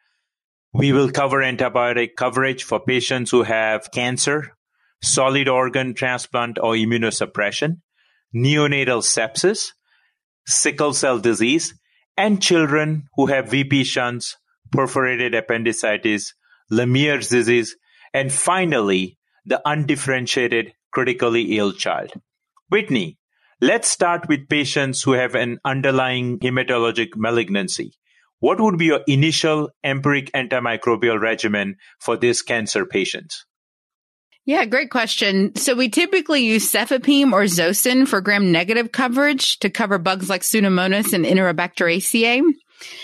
We 0.74 0.92
will 0.94 1.12
cover 1.12 1.38
antibiotic 1.38 2.16
coverage 2.18 2.63
for 2.63 2.80
patients 2.80 3.32
who 3.32 3.44
have 3.44 3.92
cancer, 3.92 4.56
solid 5.04 5.48
organ 5.48 5.94
transplant 5.94 6.58
or 6.60 6.74
immunosuppression, 6.74 7.82
neonatal 8.36 9.04
sepsis, 9.04 9.72
sickle 10.48 10.94
cell 10.94 11.20
disease, 11.20 11.74
and 12.18 12.42
children 12.42 13.08
who 13.16 13.28
have 13.28 13.50
VP 13.50 13.84
shunts, 13.84 14.38
perforated 14.72 15.34
appendicitis, 15.34 16.34
Lemierre's 16.72 17.28
disease, 17.28 17.75
and 18.13 18.32
finally, 18.32 19.18
the 19.46 19.62
undifferentiated 19.66 20.74
critically 20.92 21.58
ill 21.58 21.74
child. 21.74 22.13
Whitney, 22.70 23.18
let's 23.62 23.88
start 23.88 24.27
with 24.27 24.50
patients 24.50 25.03
who 25.03 25.13
have 25.13 25.36
an 25.36 25.60
underlying 25.63 26.39
hematologic 26.39 27.15
malignancy 27.15 27.94
what 28.41 28.60
would 28.60 28.80
be 28.80 28.86
your 28.86 29.01
initial 29.08 29.70
empiric 29.84 30.32
antimicrobial 30.34 31.22
regimen 31.22 31.77
for 32.00 32.18
this 32.18 32.41
cancer 32.41 32.86
patient? 32.88 33.36
Yeah, 34.46 34.65
great 34.65 34.89
question. 34.89 35.56
So 35.56 35.75
we 35.75 35.89
typically 35.89 36.44
use 36.44 36.70
cefepime 36.70 37.34
or 37.34 37.44
zosyn 37.44 38.08
for 38.08 38.20
gram-negative 38.20 38.91
coverage 38.91 39.60
to 39.60 39.70
cover 39.70 40.00
bugs 40.00 40.27
like 40.27 40.41
Pseudomonas 40.41 41.13
and 41.13 41.24
Enterobacteriaceae. 41.24 42.41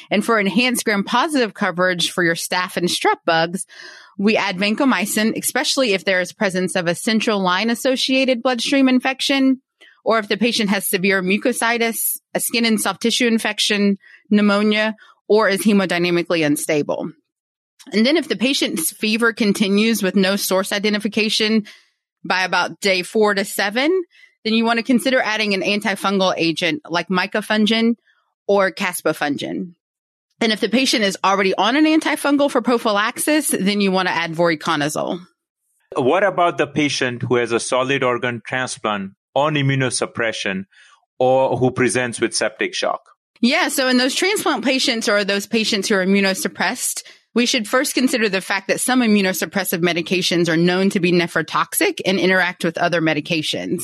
And 0.10 0.26
for 0.26 0.40
enhanced 0.40 0.84
gram-positive 0.84 1.54
coverage 1.54 2.10
for 2.10 2.24
your 2.24 2.34
staph 2.34 2.76
and 2.76 2.90
strep 2.90 3.18
bugs, 3.24 3.68
we 4.18 4.38
add 4.38 4.58
vancomycin, 4.58 5.38
especially 5.38 5.94
if 5.94 6.04
there 6.04 6.20
is 6.20 6.34
presence 6.34 6.76
of 6.76 6.88
a 6.88 6.96
central 6.96 7.40
line 7.40 7.70
associated 7.70 8.42
bloodstream 8.42 8.90
infection, 8.90 9.62
or 10.08 10.20
if 10.20 10.30
the 10.30 10.38
patient 10.38 10.70
has 10.70 10.88
severe 10.88 11.22
mucositis, 11.22 12.18
a 12.34 12.40
skin 12.40 12.64
and 12.64 12.80
soft 12.80 13.02
tissue 13.02 13.28
infection, 13.28 13.98
pneumonia, 14.30 14.96
or 15.28 15.50
is 15.50 15.66
hemodynamically 15.66 16.46
unstable. 16.46 17.12
And 17.92 18.06
then 18.06 18.16
if 18.16 18.30
the 18.30 18.38
patient's 18.38 18.90
fever 18.90 19.34
continues 19.34 20.02
with 20.02 20.16
no 20.16 20.38
source 20.38 20.72
identification 20.72 21.66
by 22.24 22.46
about 22.46 22.80
day 22.80 23.04
four 23.04 23.34
to 23.34 23.44
seven, 23.44 23.92
then 24.46 24.54
you 24.54 24.64
want 24.64 24.78
to 24.78 24.84
consider 24.84 25.20
adding 25.20 25.54
an 25.54 25.62
antifungal 25.62 26.34
agent 26.38 26.84
like 26.90 27.10
micafungin 27.10 27.96
or 28.48 28.72
caspofungin. 28.72 29.74
And 30.40 30.52
if 30.54 30.62
the 30.62 30.70
patient 30.70 31.04
is 31.04 31.18
already 31.22 31.54
on 31.54 31.76
an 31.76 31.84
antifungal 31.84 32.50
for 32.50 32.62
prophylaxis, 32.62 33.50
then 33.50 33.82
you 33.82 33.92
want 33.92 34.08
to 34.08 34.14
add 34.14 34.32
voriconazole. 34.32 35.20
What 35.98 36.24
about 36.24 36.58
the 36.58 36.68
patient 36.68 37.24
who 37.24 37.36
has 37.36 37.52
a 37.52 37.60
solid 37.60 38.04
organ 38.04 38.42
transplant 38.46 39.17
on 39.38 39.54
immunosuppression 39.54 40.66
or 41.20 41.58
who 41.58 41.70
presents 41.70 42.20
with 42.20 42.36
septic 42.36 42.74
shock? 42.74 43.02
Yeah. 43.40 43.68
So 43.68 43.88
in 43.88 43.98
those 43.98 44.16
transplant 44.16 44.66
patients 44.66 45.08
or 45.08 45.24
those 45.24 45.46
patients 45.46 45.88
who 45.88 45.96
are 45.96 46.06
immunosuppressed, 46.06 47.04
we 47.36 47.46
should 47.46 47.68
first 47.68 47.94
consider 47.94 48.30
the 48.30 48.42
fact 48.42 48.68
that 48.68 48.82
some 48.82 49.02
immunosuppressive 49.02 49.82
medications 49.82 50.50
are 50.50 50.58
known 50.58 50.90
to 50.90 51.00
be 51.00 51.12
nephrotoxic 51.12 52.00
and 52.04 52.20
interact 52.20 52.64
with 52.64 52.80
other 52.80 53.00
medications. 53.00 53.84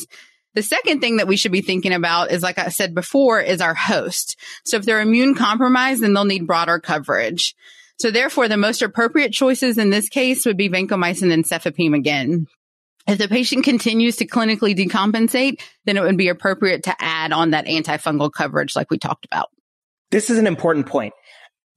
The 0.55 0.63
second 0.63 1.01
thing 1.01 1.17
that 1.17 1.27
we 1.27 1.37
should 1.37 1.51
be 1.51 1.61
thinking 1.61 1.93
about 1.93 2.31
is, 2.31 2.41
like 2.41 2.57
I 2.57 2.69
said 2.69 2.95
before, 2.95 3.39
is 3.39 3.61
our 3.61 3.75
host. 3.75 4.39
So 4.65 4.77
if 4.77 4.85
they're 4.85 5.01
immune 5.01 5.35
compromised, 5.35 6.01
then 6.01 6.13
they'll 6.13 6.25
need 6.25 6.47
broader 6.47 6.79
coverage. 6.79 7.55
So 7.99 8.09
therefore, 8.09 8.47
the 8.47 8.57
most 8.57 8.81
appropriate 8.81 9.33
choices 9.33 9.77
in 9.77 9.91
this 9.91 10.09
case 10.09 10.47
would 10.47 10.57
be 10.57 10.69
vancomycin 10.69 11.31
and 11.31 11.45
cefepime 11.45 11.95
again. 11.95 12.47
If 13.05 13.17
the 13.17 13.27
patient 13.27 13.65
continues 13.65 14.15
to 14.17 14.27
clinically 14.27 14.75
decompensate, 14.75 15.61
then 15.85 15.97
it 15.97 16.01
would 16.01 16.17
be 16.17 16.29
appropriate 16.29 16.83
to 16.83 16.95
add 16.99 17.33
on 17.33 17.51
that 17.51 17.65
antifungal 17.65 18.31
coverage 18.31 18.75
like 18.75 18.89
we 18.89 18.97
talked 18.97 19.25
about. 19.25 19.49
This 20.11 20.29
is 20.29 20.37
an 20.37 20.47
important 20.47 20.85
point. 20.85 21.13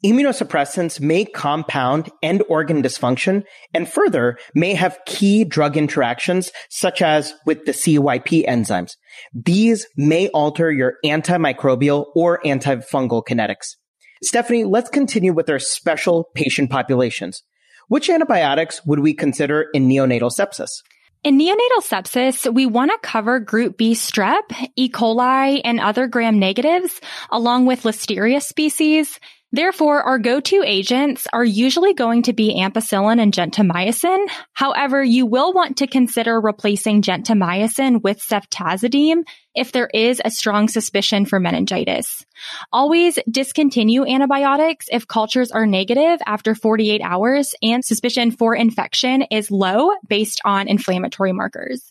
Immunosuppressants 0.05 1.01
may 1.01 1.25
compound 1.25 2.11
end 2.23 2.45
organ 2.49 2.83
dysfunction 2.83 3.43
and 3.73 3.89
further 3.89 4.39
may 4.55 4.75
have 4.75 5.01
key 5.07 5.43
drug 5.43 5.77
interactions 5.77 6.53
such 6.69 7.01
as 7.03 7.33
with 7.47 7.65
the 7.65 7.73
CYP 7.73 8.47
enzymes. 8.47 8.93
These 9.33 9.87
may 9.97 10.29
alter 10.29 10.71
your 10.71 10.95
antimicrobial 11.05 12.07
or 12.15 12.41
antifungal 12.45 13.25
kinetics. 13.27 13.77
Stephanie, 14.23 14.65
let's 14.65 14.91
continue 14.91 15.33
with 15.33 15.49
our 15.51 15.59
special 15.59 16.29
patient 16.35 16.71
populations. 16.71 17.43
Which 17.89 18.11
antibiotics 18.11 18.85
would 18.85 19.01
we 19.01 19.15
consider 19.15 19.67
in 19.73 19.89
neonatal 19.89 20.31
sepsis? 20.31 20.83
In 21.27 21.41
neonatal 21.41 21.83
sepsis, 21.83 22.55
we 22.55 22.67
want 22.67 22.93
to 22.93 22.99
cover 23.03 23.41
group 23.41 23.77
B 23.77 23.95
strep, 23.95 24.43
E. 24.77 24.89
coli, 24.89 25.61
and 25.65 25.81
other 25.81 26.07
gram 26.07 26.39
negatives, 26.39 27.01
along 27.33 27.67
with 27.67 27.83
listeria 27.83 28.41
species. 28.41 29.19
Therefore, 29.57 30.03
our 30.03 30.19
go-to 30.19 30.63
agents 30.67 31.27
are 31.33 31.43
usually 31.43 31.95
going 31.95 32.25
to 32.25 32.35
be 32.35 32.61
ampicillin 32.61 33.19
and 33.19 33.33
gentamicin. 33.33 34.27
However, 34.53 35.03
you 35.03 35.25
will 35.25 35.55
want 35.55 35.79
to 35.79 35.87
consider 35.87 36.39
replacing 36.39 37.01
gentamicin 37.01 38.03
with 38.03 38.21
ceftazidime 38.21 39.23
if 39.55 39.73
there 39.73 39.89
is 39.95 40.21
a 40.23 40.31
strong 40.31 40.69
suspicion 40.69 41.25
for 41.25 41.41
meningitis. 41.41 42.27
Always 42.71 43.19
discontinue 43.31 44.05
antibiotics 44.05 44.89
if 44.93 45.09
cultures 45.09 45.51
are 45.51 45.67
negative 45.67 46.21
after 46.27 46.55
48 46.55 47.01
hours 47.03 47.55
and 47.63 47.83
suspicion 47.83 48.33
for 48.33 48.55
infection 48.55 49.23
is 49.23 49.51
low 49.51 49.89
based 50.07 50.43
on 50.45 50.69
inflammatory 50.69 51.33
markers. 51.33 51.91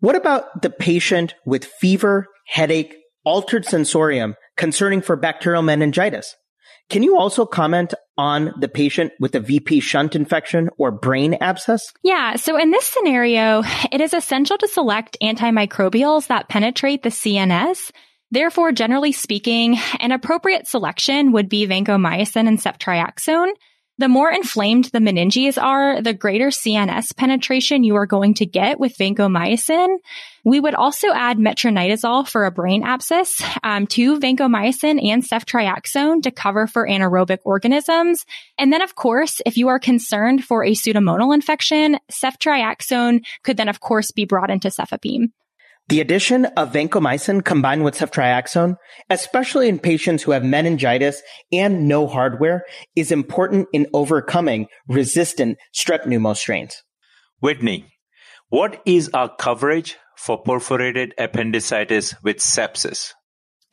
What 0.00 0.14
about 0.14 0.60
the 0.60 0.68
patient 0.68 1.34
with 1.46 1.64
fever, 1.64 2.26
headache, 2.46 2.96
altered 3.24 3.64
sensorium 3.64 4.36
concerning 4.58 5.00
for 5.00 5.16
bacterial 5.16 5.62
meningitis? 5.62 6.36
Can 6.92 7.02
you 7.02 7.16
also 7.16 7.46
comment 7.46 7.94
on 8.18 8.52
the 8.60 8.68
patient 8.68 9.14
with 9.18 9.34
a 9.34 9.40
VP 9.40 9.80
shunt 9.80 10.14
infection 10.14 10.68
or 10.76 10.90
brain 10.90 11.32
abscess? 11.40 11.80
Yeah. 12.02 12.36
So 12.36 12.58
in 12.58 12.70
this 12.70 12.84
scenario, 12.84 13.62
it 13.90 14.02
is 14.02 14.12
essential 14.12 14.58
to 14.58 14.68
select 14.68 15.16
antimicrobials 15.22 16.26
that 16.26 16.50
penetrate 16.50 17.02
the 17.02 17.08
CNS. 17.08 17.92
Therefore, 18.30 18.72
generally 18.72 19.12
speaking, 19.12 19.78
an 20.00 20.12
appropriate 20.12 20.66
selection 20.66 21.32
would 21.32 21.48
be 21.48 21.66
vancomycin 21.66 22.46
and 22.46 22.58
ceftriaxone. 22.58 23.52
The 24.02 24.08
more 24.08 24.32
inflamed 24.32 24.86
the 24.86 24.98
meninges 24.98 25.62
are, 25.62 26.02
the 26.02 26.12
greater 26.12 26.48
CNS 26.48 27.16
penetration 27.16 27.84
you 27.84 27.94
are 27.94 28.04
going 28.04 28.34
to 28.34 28.46
get 28.46 28.80
with 28.80 28.98
vancomycin. 28.98 29.98
We 30.42 30.58
would 30.58 30.74
also 30.74 31.12
add 31.12 31.38
metronidazole 31.38 32.26
for 32.26 32.44
a 32.44 32.50
brain 32.50 32.82
abscess 32.82 33.40
um, 33.62 33.86
to 33.86 34.18
vancomycin 34.18 35.00
and 35.08 35.22
ceftriaxone 35.22 36.24
to 36.24 36.32
cover 36.32 36.66
for 36.66 36.84
anaerobic 36.84 37.38
organisms. 37.44 38.24
And 38.58 38.72
then, 38.72 38.82
of 38.82 38.96
course, 38.96 39.40
if 39.46 39.56
you 39.56 39.68
are 39.68 39.78
concerned 39.78 40.44
for 40.44 40.64
a 40.64 40.72
pseudomonal 40.72 41.32
infection, 41.32 42.00
ceftriaxone 42.10 43.20
could 43.44 43.56
then, 43.56 43.68
of 43.68 43.78
course, 43.78 44.10
be 44.10 44.24
brought 44.24 44.50
into 44.50 44.66
cefepime. 44.66 45.32
The 45.88 46.00
addition 46.00 46.46
of 46.46 46.72
vancomycin 46.72 47.44
combined 47.44 47.84
with 47.84 47.96
ceftriaxone, 47.96 48.76
especially 49.10 49.68
in 49.68 49.78
patients 49.78 50.22
who 50.22 50.30
have 50.30 50.44
meningitis 50.44 51.22
and 51.52 51.86
no 51.88 52.06
hardware, 52.06 52.64
is 52.96 53.12
important 53.12 53.68
in 53.72 53.88
overcoming 53.92 54.68
resistant 54.88 55.58
strep 55.74 56.04
pneumo 56.04 56.36
strains. 56.36 56.82
Whitney, 57.40 57.92
what 58.48 58.80
is 58.86 59.10
our 59.12 59.34
coverage 59.34 59.96
for 60.16 60.38
perforated 60.38 61.14
appendicitis 61.18 62.14
with 62.22 62.38
sepsis? 62.38 63.12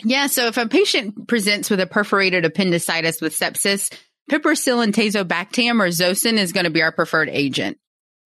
Yeah, 0.03 0.27
so 0.27 0.47
if 0.47 0.57
a 0.57 0.67
patient 0.67 1.27
presents 1.27 1.69
with 1.69 1.79
a 1.79 1.87
perforated 1.87 2.45
appendicitis 2.45 3.21
with 3.21 3.37
sepsis, 3.37 3.93
piperacillin 4.31 4.93
tazobactam 4.93 5.81
or 5.81 5.89
Zosyn 5.89 6.37
is 6.37 6.53
going 6.53 6.63
to 6.63 6.69
be 6.69 6.81
our 6.81 6.91
preferred 6.91 7.29
agent. 7.29 7.77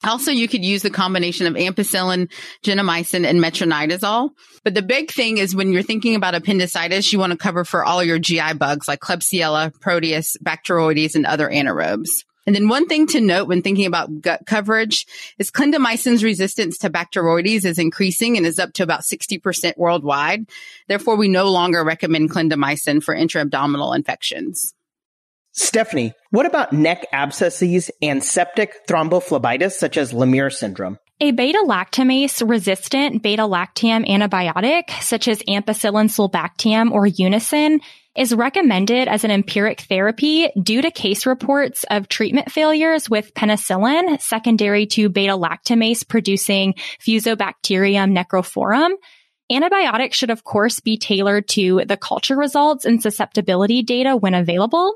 Also, 0.04 0.32
you 0.32 0.48
could 0.48 0.66
use 0.66 0.82
the 0.82 0.90
combination 0.90 1.48
of 1.48 1.54
ampicillin, 1.54 2.32
gentamicin, 2.64 3.26
and 3.26 3.40
metronidazole. 3.40 4.32
But 4.64 4.74
the 4.74 4.82
big 4.82 5.12
thing 5.12 5.38
is 5.38 5.56
when 5.56 5.72
you're 5.72 5.84
thinking 5.84 6.16
about 6.16 6.36
appendicitis, 6.36 7.12
you 7.14 7.20
want 7.20 7.32
to 7.32 7.38
cover 7.38 7.64
for 7.64 7.84
all 7.84 8.04
your 8.04 8.20
GI 8.20 8.54
bugs 8.56 8.88
like 8.88 9.00
Klebsiella, 9.00 9.80
Proteus, 9.80 10.38
Bacteroides, 10.44 11.16
and 11.16 11.26
other 11.26 11.50
anaerobes. 11.50 12.24
And 12.46 12.56
then 12.56 12.68
one 12.68 12.88
thing 12.88 13.08
to 13.08 13.22
note 13.22 13.48
when 13.48 13.62
thinking 13.62 13.86
about 13.86 14.22
gut 14.22 14.42
coverage 14.46 15.06
is 15.38 15.50
clindamycin's 15.50 16.24
resistance 16.24 16.78
to 16.80 16.90
Bacteroides 16.90 17.64
is 17.64 17.80
increasing 17.80 18.36
and 18.36 18.46
is 18.46 18.60
up 18.60 18.74
to 18.74 18.84
about 18.84 19.02
60% 19.02 19.78
worldwide. 19.78 20.50
Therefore, 20.88 21.16
we 21.16 21.30
no 21.30 21.50
longer 21.50 21.84
recommend 21.84 22.32
clindamycin 22.32 23.02
for 23.02 23.16
intra-abdominal 23.16 23.94
infections. 23.94 24.74
Stephanie, 25.56 26.14
what 26.32 26.48
about 26.48 26.74
neck 26.74 27.06
abscesses 27.14 27.92
and 28.02 28.24
septic 28.24 28.88
thrombophlebitis 28.88 29.74
such 29.74 29.98
as 29.98 30.12
Lemierre 30.12 30.52
syndrome? 30.52 30.98
A 31.20 31.30
beta 31.30 31.64
lactamase 31.66 32.48
resistant 32.48 33.22
beta 33.22 33.44
lactam 33.44 34.08
antibiotic 34.10 34.90
such 35.02 35.28
as 35.28 35.44
ampicillin 35.44 36.10
sulbactam 36.10 36.92
or 36.92 37.06
Unasyn 37.06 37.80
is 38.16 38.34
recommended 38.34 39.08
as 39.08 39.24
an 39.24 39.30
empiric 39.30 39.82
therapy 39.82 40.50
due 40.62 40.82
to 40.82 40.90
case 40.90 41.28
reports 41.28 41.86
of 41.90 42.08
treatment 42.08 42.52
failures 42.52 43.08
with 43.08 43.34
penicillin 43.36 44.20
secondary 44.22 44.88
to 44.88 45.08
beta 45.08 45.34
lactamase 45.34 46.08
producing 46.08 46.74
Fusobacterium 47.00 48.18
necrophorum. 48.18 48.94
Antibiotics 49.52 50.18
should 50.18 50.32
of 50.32 50.44
course 50.44 50.80
be 50.80 50.98
tailored 50.98 51.48
to 51.50 51.84
the 51.86 51.98
culture 51.98 52.36
results 52.36 52.86
and 52.86 53.04
susceptibility 53.04 53.84
data 53.84 54.16
when 54.16 54.34
available. 54.34 54.96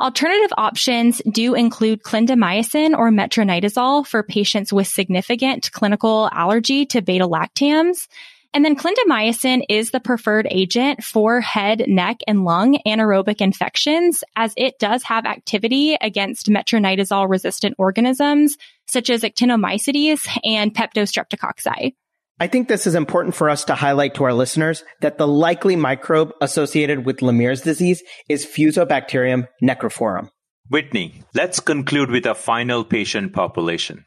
Alternative 0.00 0.52
options 0.56 1.20
do 1.28 1.54
include 1.54 2.04
clindamycin 2.04 2.96
or 2.96 3.10
metronidazole 3.10 4.06
for 4.06 4.22
patients 4.22 4.72
with 4.72 4.86
significant 4.86 5.72
clinical 5.72 6.30
allergy 6.32 6.86
to 6.86 7.02
beta 7.02 7.26
lactams. 7.26 8.06
And 8.54 8.64
then 8.64 8.76
clindamycin 8.76 9.64
is 9.68 9.90
the 9.90 9.98
preferred 9.98 10.46
agent 10.52 11.02
for 11.02 11.40
head, 11.40 11.82
neck, 11.88 12.18
and 12.28 12.44
lung 12.44 12.78
anaerobic 12.86 13.40
infections 13.40 14.22
as 14.36 14.54
it 14.56 14.78
does 14.78 15.02
have 15.02 15.26
activity 15.26 15.96
against 16.00 16.46
metronidazole 16.46 17.28
resistant 17.28 17.74
organisms 17.76 18.56
such 18.86 19.10
as 19.10 19.22
actinomycetes 19.22 20.28
and 20.44 20.72
peptostreptococci. 20.72 21.94
I 22.40 22.46
think 22.46 22.68
this 22.68 22.86
is 22.86 22.94
important 22.94 23.34
for 23.34 23.50
us 23.50 23.64
to 23.64 23.74
highlight 23.74 24.14
to 24.14 24.24
our 24.24 24.32
listeners 24.32 24.84
that 25.00 25.18
the 25.18 25.26
likely 25.26 25.74
microbe 25.74 26.32
associated 26.40 27.04
with 27.04 27.18
Lemierre's 27.18 27.62
disease 27.62 28.02
is 28.28 28.46
Fusobacterium 28.46 29.48
necrophorum. 29.62 30.30
Whitney, 30.70 31.22
let's 31.34 31.60
conclude 31.60 32.10
with 32.10 32.26
a 32.26 32.34
final 32.34 32.84
patient 32.84 33.32
population. 33.32 34.04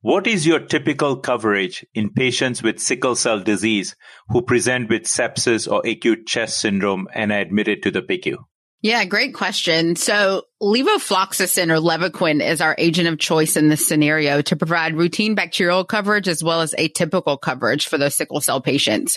What 0.00 0.26
is 0.26 0.46
your 0.46 0.60
typical 0.60 1.16
coverage 1.16 1.84
in 1.92 2.10
patients 2.10 2.62
with 2.62 2.80
sickle 2.80 3.14
cell 3.14 3.40
disease 3.40 3.94
who 4.28 4.42
present 4.42 4.88
with 4.88 5.02
sepsis 5.02 5.70
or 5.70 5.86
acute 5.86 6.26
chest 6.26 6.60
syndrome 6.60 7.08
and 7.14 7.30
are 7.30 7.40
admitted 7.40 7.82
to 7.82 7.90
the 7.90 8.02
PICU? 8.02 8.38
Yeah, 8.80 9.04
great 9.04 9.34
question. 9.34 9.96
So 9.96 10.44
levofloxacin 10.62 11.70
or 11.70 11.80
Levaquin 11.80 12.44
is 12.44 12.60
our 12.60 12.74
agent 12.78 13.08
of 13.08 13.18
choice 13.18 13.56
in 13.56 13.68
this 13.68 13.86
scenario 13.86 14.42
to 14.42 14.56
provide 14.56 14.94
routine 14.94 15.34
bacterial 15.34 15.84
coverage 15.84 16.28
as 16.28 16.42
well 16.42 16.60
as 16.60 16.74
atypical 16.78 17.40
coverage 17.40 17.86
for 17.86 17.96
those 17.98 18.16
sickle 18.16 18.40
cell 18.40 18.60
patients. 18.60 19.16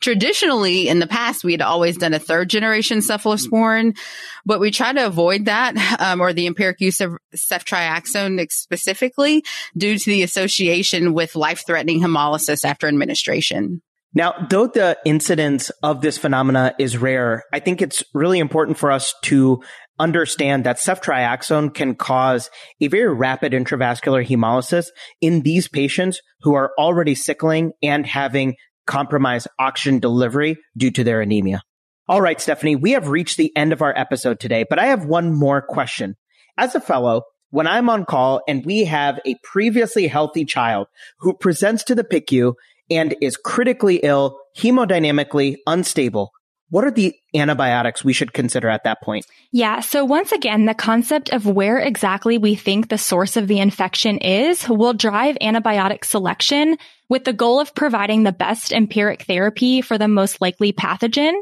Traditionally, 0.00 0.88
in 0.88 1.00
the 1.00 1.08
past, 1.08 1.42
we 1.42 1.52
had 1.52 1.60
always 1.60 1.98
done 1.98 2.14
a 2.14 2.20
third 2.20 2.48
generation 2.48 2.98
cephalosporin, 2.98 3.98
but 4.46 4.60
we 4.60 4.70
try 4.70 4.92
to 4.92 5.04
avoid 5.04 5.46
that, 5.46 5.76
um, 6.00 6.20
or 6.20 6.32
the 6.32 6.46
empiric 6.46 6.80
use 6.80 7.00
of 7.00 7.18
ceftriaxone 7.34 8.46
specifically 8.50 9.44
due 9.76 9.98
to 9.98 10.10
the 10.10 10.22
association 10.22 11.14
with 11.14 11.34
life 11.34 11.64
threatening 11.66 12.00
hemolysis 12.00 12.64
after 12.64 12.86
administration. 12.86 13.82
Now, 14.14 14.46
though 14.48 14.68
the 14.68 14.96
incidence 15.04 15.70
of 15.82 16.00
this 16.00 16.16
phenomena 16.16 16.74
is 16.78 16.96
rare, 16.96 17.44
I 17.52 17.58
think 17.58 17.82
it's 17.82 18.02
really 18.14 18.38
important 18.38 18.78
for 18.78 18.90
us 18.90 19.14
to 19.24 19.62
understand 19.98 20.64
that 20.64 20.76
ceftriaxone 20.76 21.74
can 21.74 21.94
cause 21.94 22.50
a 22.80 22.88
very 22.88 23.12
rapid 23.12 23.52
intravascular 23.52 24.26
hemolysis 24.26 24.86
in 25.20 25.42
these 25.42 25.68
patients 25.68 26.20
who 26.42 26.54
are 26.54 26.72
already 26.78 27.14
sickling 27.14 27.72
and 27.82 28.06
having 28.06 28.56
compromised 28.86 29.48
oxygen 29.58 29.98
delivery 29.98 30.56
due 30.76 30.90
to 30.90 31.04
their 31.04 31.20
anemia. 31.20 31.62
All 32.08 32.22
right, 32.22 32.40
Stephanie, 32.40 32.76
we 32.76 32.92
have 32.92 33.08
reached 33.08 33.36
the 33.36 33.54
end 33.54 33.72
of 33.72 33.82
our 33.82 33.96
episode 33.96 34.40
today, 34.40 34.64
but 34.68 34.78
I 34.78 34.86
have 34.86 35.04
one 35.04 35.34
more 35.34 35.60
question. 35.60 36.16
As 36.56 36.74
a 36.74 36.80
fellow, 36.80 37.22
when 37.50 37.66
I'm 37.66 37.90
on 37.90 38.04
call 38.04 38.40
and 38.48 38.64
we 38.64 38.84
have 38.84 39.20
a 39.26 39.36
previously 39.42 40.06
healthy 40.06 40.44
child 40.44 40.88
who 41.18 41.34
presents 41.34 41.84
to 41.84 41.94
the 41.94 42.04
PICU 42.04 42.54
and 42.90 43.14
is 43.20 43.36
critically 43.36 43.96
ill, 43.96 44.38
hemodynamically 44.56 45.56
unstable, 45.66 46.30
what 46.70 46.84
are 46.84 46.90
the 46.90 47.14
antibiotics 47.34 48.04
we 48.04 48.12
should 48.12 48.32
consider 48.32 48.68
at 48.68 48.84
that 48.84 49.02
point? 49.02 49.26
Yeah. 49.52 49.80
So 49.80 50.04
once 50.04 50.32
again, 50.32 50.66
the 50.66 50.74
concept 50.74 51.30
of 51.30 51.46
where 51.46 51.78
exactly 51.78 52.38
we 52.38 52.54
think 52.54 52.88
the 52.88 52.98
source 52.98 53.36
of 53.36 53.48
the 53.48 53.58
infection 53.58 54.18
is 54.18 54.68
will 54.68 54.92
drive 54.92 55.36
antibiotic 55.40 56.04
selection 56.04 56.76
with 57.08 57.24
the 57.24 57.32
goal 57.32 57.60
of 57.60 57.74
providing 57.74 58.22
the 58.22 58.32
best 58.32 58.72
empiric 58.72 59.22
therapy 59.22 59.80
for 59.80 59.96
the 59.96 60.08
most 60.08 60.40
likely 60.40 60.72
pathogen. 60.72 61.34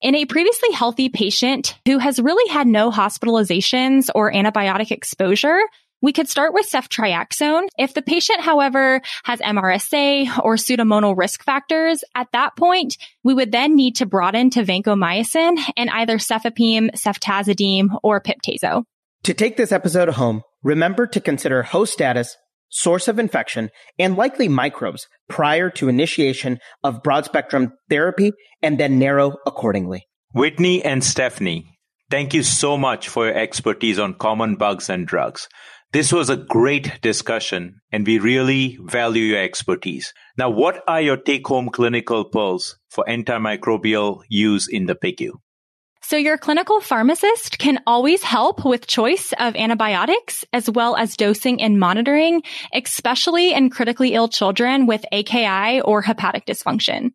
In 0.00 0.14
a 0.14 0.26
previously 0.26 0.72
healthy 0.72 1.08
patient 1.08 1.78
who 1.86 1.98
has 1.98 2.20
really 2.20 2.52
had 2.52 2.66
no 2.66 2.90
hospitalizations 2.90 4.10
or 4.14 4.32
antibiotic 4.32 4.90
exposure, 4.90 5.60
we 6.02 6.12
could 6.12 6.28
start 6.28 6.52
with 6.52 6.70
ceftriaxone. 6.70 7.68
If 7.78 7.94
the 7.94 8.02
patient, 8.02 8.40
however, 8.40 9.00
has 9.24 9.40
MRSA 9.40 10.44
or 10.44 10.56
pseudomonal 10.56 11.16
risk 11.16 11.42
factors, 11.42 12.04
at 12.14 12.28
that 12.32 12.56
point, 12.56 12.96
we 13.22 13.34
would 13.34 13.52
then 13.52 13.74
need 13.74 13.96
to 13.96 14.06
broaden 14.06 14.50
to 14.50 14.64
vancomycin 14.64 15.58
and 15.76 15.90
either 15.90 16.18
cefepime, 16.18 16.90
ceftazidime, 16.92 17.98
or 18.02 18.20
piptazo. 18.20 18.84
To 19.24 19.34
take 19.34 19.56
this 19.56 19.72
episode 19.72 20.10
home, 20.10 20.42
remember 20.62 21.06
to 21.06 21.20
consider 21.20 21.62
host 21.62 21.94
status, 21.94 22.36
source 22.68 23.08
of 23.08 23.18
infection, 23.18 23.70
and 23.98 24.16
likely 24.16 24.48
microbes 24.48 25.08
prior 25.28 25.70
to 25.70 25.88
initiation 25.88 26.58
of 26.82 27.02
broad 27.02 27.24
spectrum 27.24 27.72
therapy 27.88 28.32
and 28.60 28.78
then 28.78 28.98
narrow 28.98 29.36
accordingly. 29.46 30.06
Whitney 30.34 30.84
and 30.84 31.02
Stephanie, 31.02 31.64
thank 32.10 32.34
you 32.34 32.42
so 32.42 32.76
much 32.76 33.08
for 33.08 33.26
your 33.26 33.34
expertise 33.34 33.98
on 33.98 34.14
common 34.14 34.56
bugs 34.56 34.90
and 34.90 35.06
drugs. 35.06 35.48
This 35.94 36.12
was 36.12 36.28
a 36.28 36.36
great 36.36 37.00
discussion 37.02 37.80
and 37.92 38.04
we 38.04 38.18
really 38.18 38.76
value 38.82 39.22
your 39.22 39.40
expertise. 39.40 40.12
Now, 40.36 40.50
what 40.50 40.82
are 40.88 41.00
your 41.00 41.16
take 41.16 41.46
home 41.46 41.68
clinical 41.68 42.24
pearls 42.24 42.76
for 42.90 43.04
antimicrobial 43.08 44.22
use 44.28 44.66
in 44.66 44.86
the 44.86 44.96
PICU? 44.96 45.34
So 46.02 46.16
your 46.16 46.36
clinical 46.36 46.80
pharmacist 46.80 47.60
can 47.60 47.78
always 47.86 48.24
help 48.24 48.64
with 48.64 48.88
choice 48.88 49.32
of 49.38 49.54
antibiotics 49.54 50.44
as 50.52 50.68
well 50.68 50.96
as 50.96 51.16
dosing 51.16 51.62
and 51.62 51.78
monitoring, 51.78 52.42
especially 52.74 53.54
in 53.54 53.70
critically 53.70 54.14
ill 54.14 54.26
children 54.26 54.88
with 54.88 55.04
AKI 55.12 55.80
or 55.80 56.02
hepatic 56.02 56.44
dysfunction. 56.44 57.12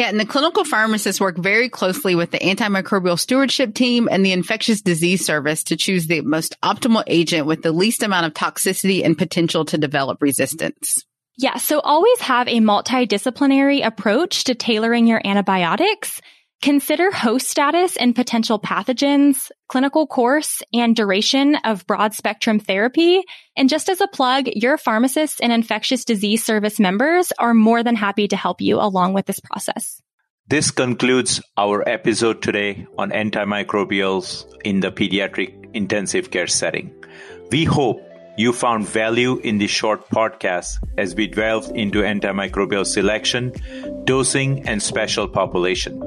Yeah, 0.00 0.08
and 0.08 0.18
the 0.18 0.24
clinical 0.24 0.64
pharmacists 0.64 1.20
work 1.20 1.36
very 1.36 1.68
closely 1.68 2.14
with 2.14 2.30
the 2.30 2.38
antimicrobial 2.38 3.18
stewardship 3.18 3.74
team 3.74 4.08
and 4.10 4.24
the 4.24 4.32
infectious 4.32 4.80
disease 4.80 5.26
service 5.26 5.62
to 5.64 5.76
choose 5.76 6.06
the 6.06 6.22
most 6.22 6.58
optimal 6.62 7.04
agent 7.06 7.46
with 7.46 7.60
the 7.60 7.70
least 7.70 8.02
amount 8.02 8.24
of 8.24 8.32
toxicity 8.32 9.04
and 9.04 9.18
potential 9.18 9.66
to 9.66 9.76
develop 9.76 10.22
resistance. 10.22 11.04
Yeah, 11.36 11.58
so 11.58 11.80
always 11.80 12.18
have 12.20 12.48
a 12.48 12.60
multidisciplinary 12.60 13.84
approach 13.84 14.44
to 14.44 14.54
tailoring 14.54 15.06
your 15.06 15.20
antibiotics 15.22 16.22
Consider 16.62 17.10
host 17.10 17.48
status 17.48 17.96
and 17.96 18.14
potential 18.14 18.60
pathogens, 18.60 19.50
clinical 19.66 20.06
course, 20.06 20.60
and 20.74 20.94
duration 20.94 21.56
of 21.64 21.86
broad 21.86 22.12
spectrum 22.12 22.60
therapy. 22.60 23.22
And 23.56 23.70
just 23.70 23.88
as 23.88 24.02
a 24.02 24.08
plug, 24.08 24.46
your 24.46 24.76
pharmacists 24.76 25.40
and 25.40 25.52
infectious 25.52 26.04
disease 26.04 26.44
service 26.44 26.78
members 26.78 27.32
are 27.38 27.54
more 27.54 27.82
than 27.82 27.96
happy 27.96 28.28
to 28.28 28.36
help 28.36 28.60
you 28.60 28.76
along 28.76 29.14
with 29.14 29.24
this 29.24 29.40
process. 29.40 30.02
This 30.48 30.70
concludes 30.70 31.40
our 31.56 31.88
episode 31.88 32.42
today 32.42 32.86
on 32.98 33.10
antimicrobials 33.10 34.44
in 34.62 34.80
the 34.80 34.92
pediatric 34.92 35.70
intensive 35.72 36.30
care 36.30 36.46
setting. 36.46 36.92
We 37.50 37.64
hope 37.64 38.02
you 38.40 38.54
found 38.54 38.88
value 38.88 39.36
in 39.40 39.58
this 39.58 39.70
short 39.70 40.08
podcast 40.08 40.78
as 40.96 41.14
we 41.14 41.26
delved 41.26 41.70
into 41.76 41.98
antimicrobial 42.00 42.86
selection, 42.86 43.52
dosing, 44.04 44.66
and 44.66 44.82
special 44.82 45.28
population. 45.28 46.00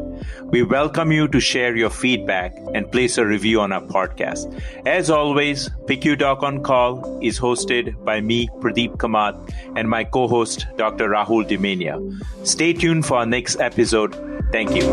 We 0.46 0.64
welcome 0.64 1.12
you 1.12 1.28
to 1.28 1.40
share 1.40 1.76
your 1.76 1.92
feedback 1.92 2.56
and 2.74 2.92
place 2.92 3.20
a 3.20 3.26
review 3.26 3.62
on 3.62 3.72
our 3.72 3.84
podcast. 3.84 4.60
As 4.88 5.12
always, 5.12 5.70
PICU 5.86 6.18
Doc 6.18 6.42
on 6.42 6.64
Call 6.64 7.20
is 7.22 7.40
hosted 7.40 8.04
by 8.04 8.20
me, 8.20 8.48
Pradeep 8.62 8.98
Kamat, 8.98 9.54
and 9.76 9.88
my 9.88 10.04
co-host, 10.04 10.66
Dr. 10.76 11.10
Rahul 11.10 11.48
Damania. 11.48 12.02
Stay 12.48 12.74
tuned 12.74 13.06
for 13.06 13.18
our 13.18 13.28
next 13.28 13.60
episode. 13.60 14.16
Thank 14.52 14.76
you. 14.76 14.92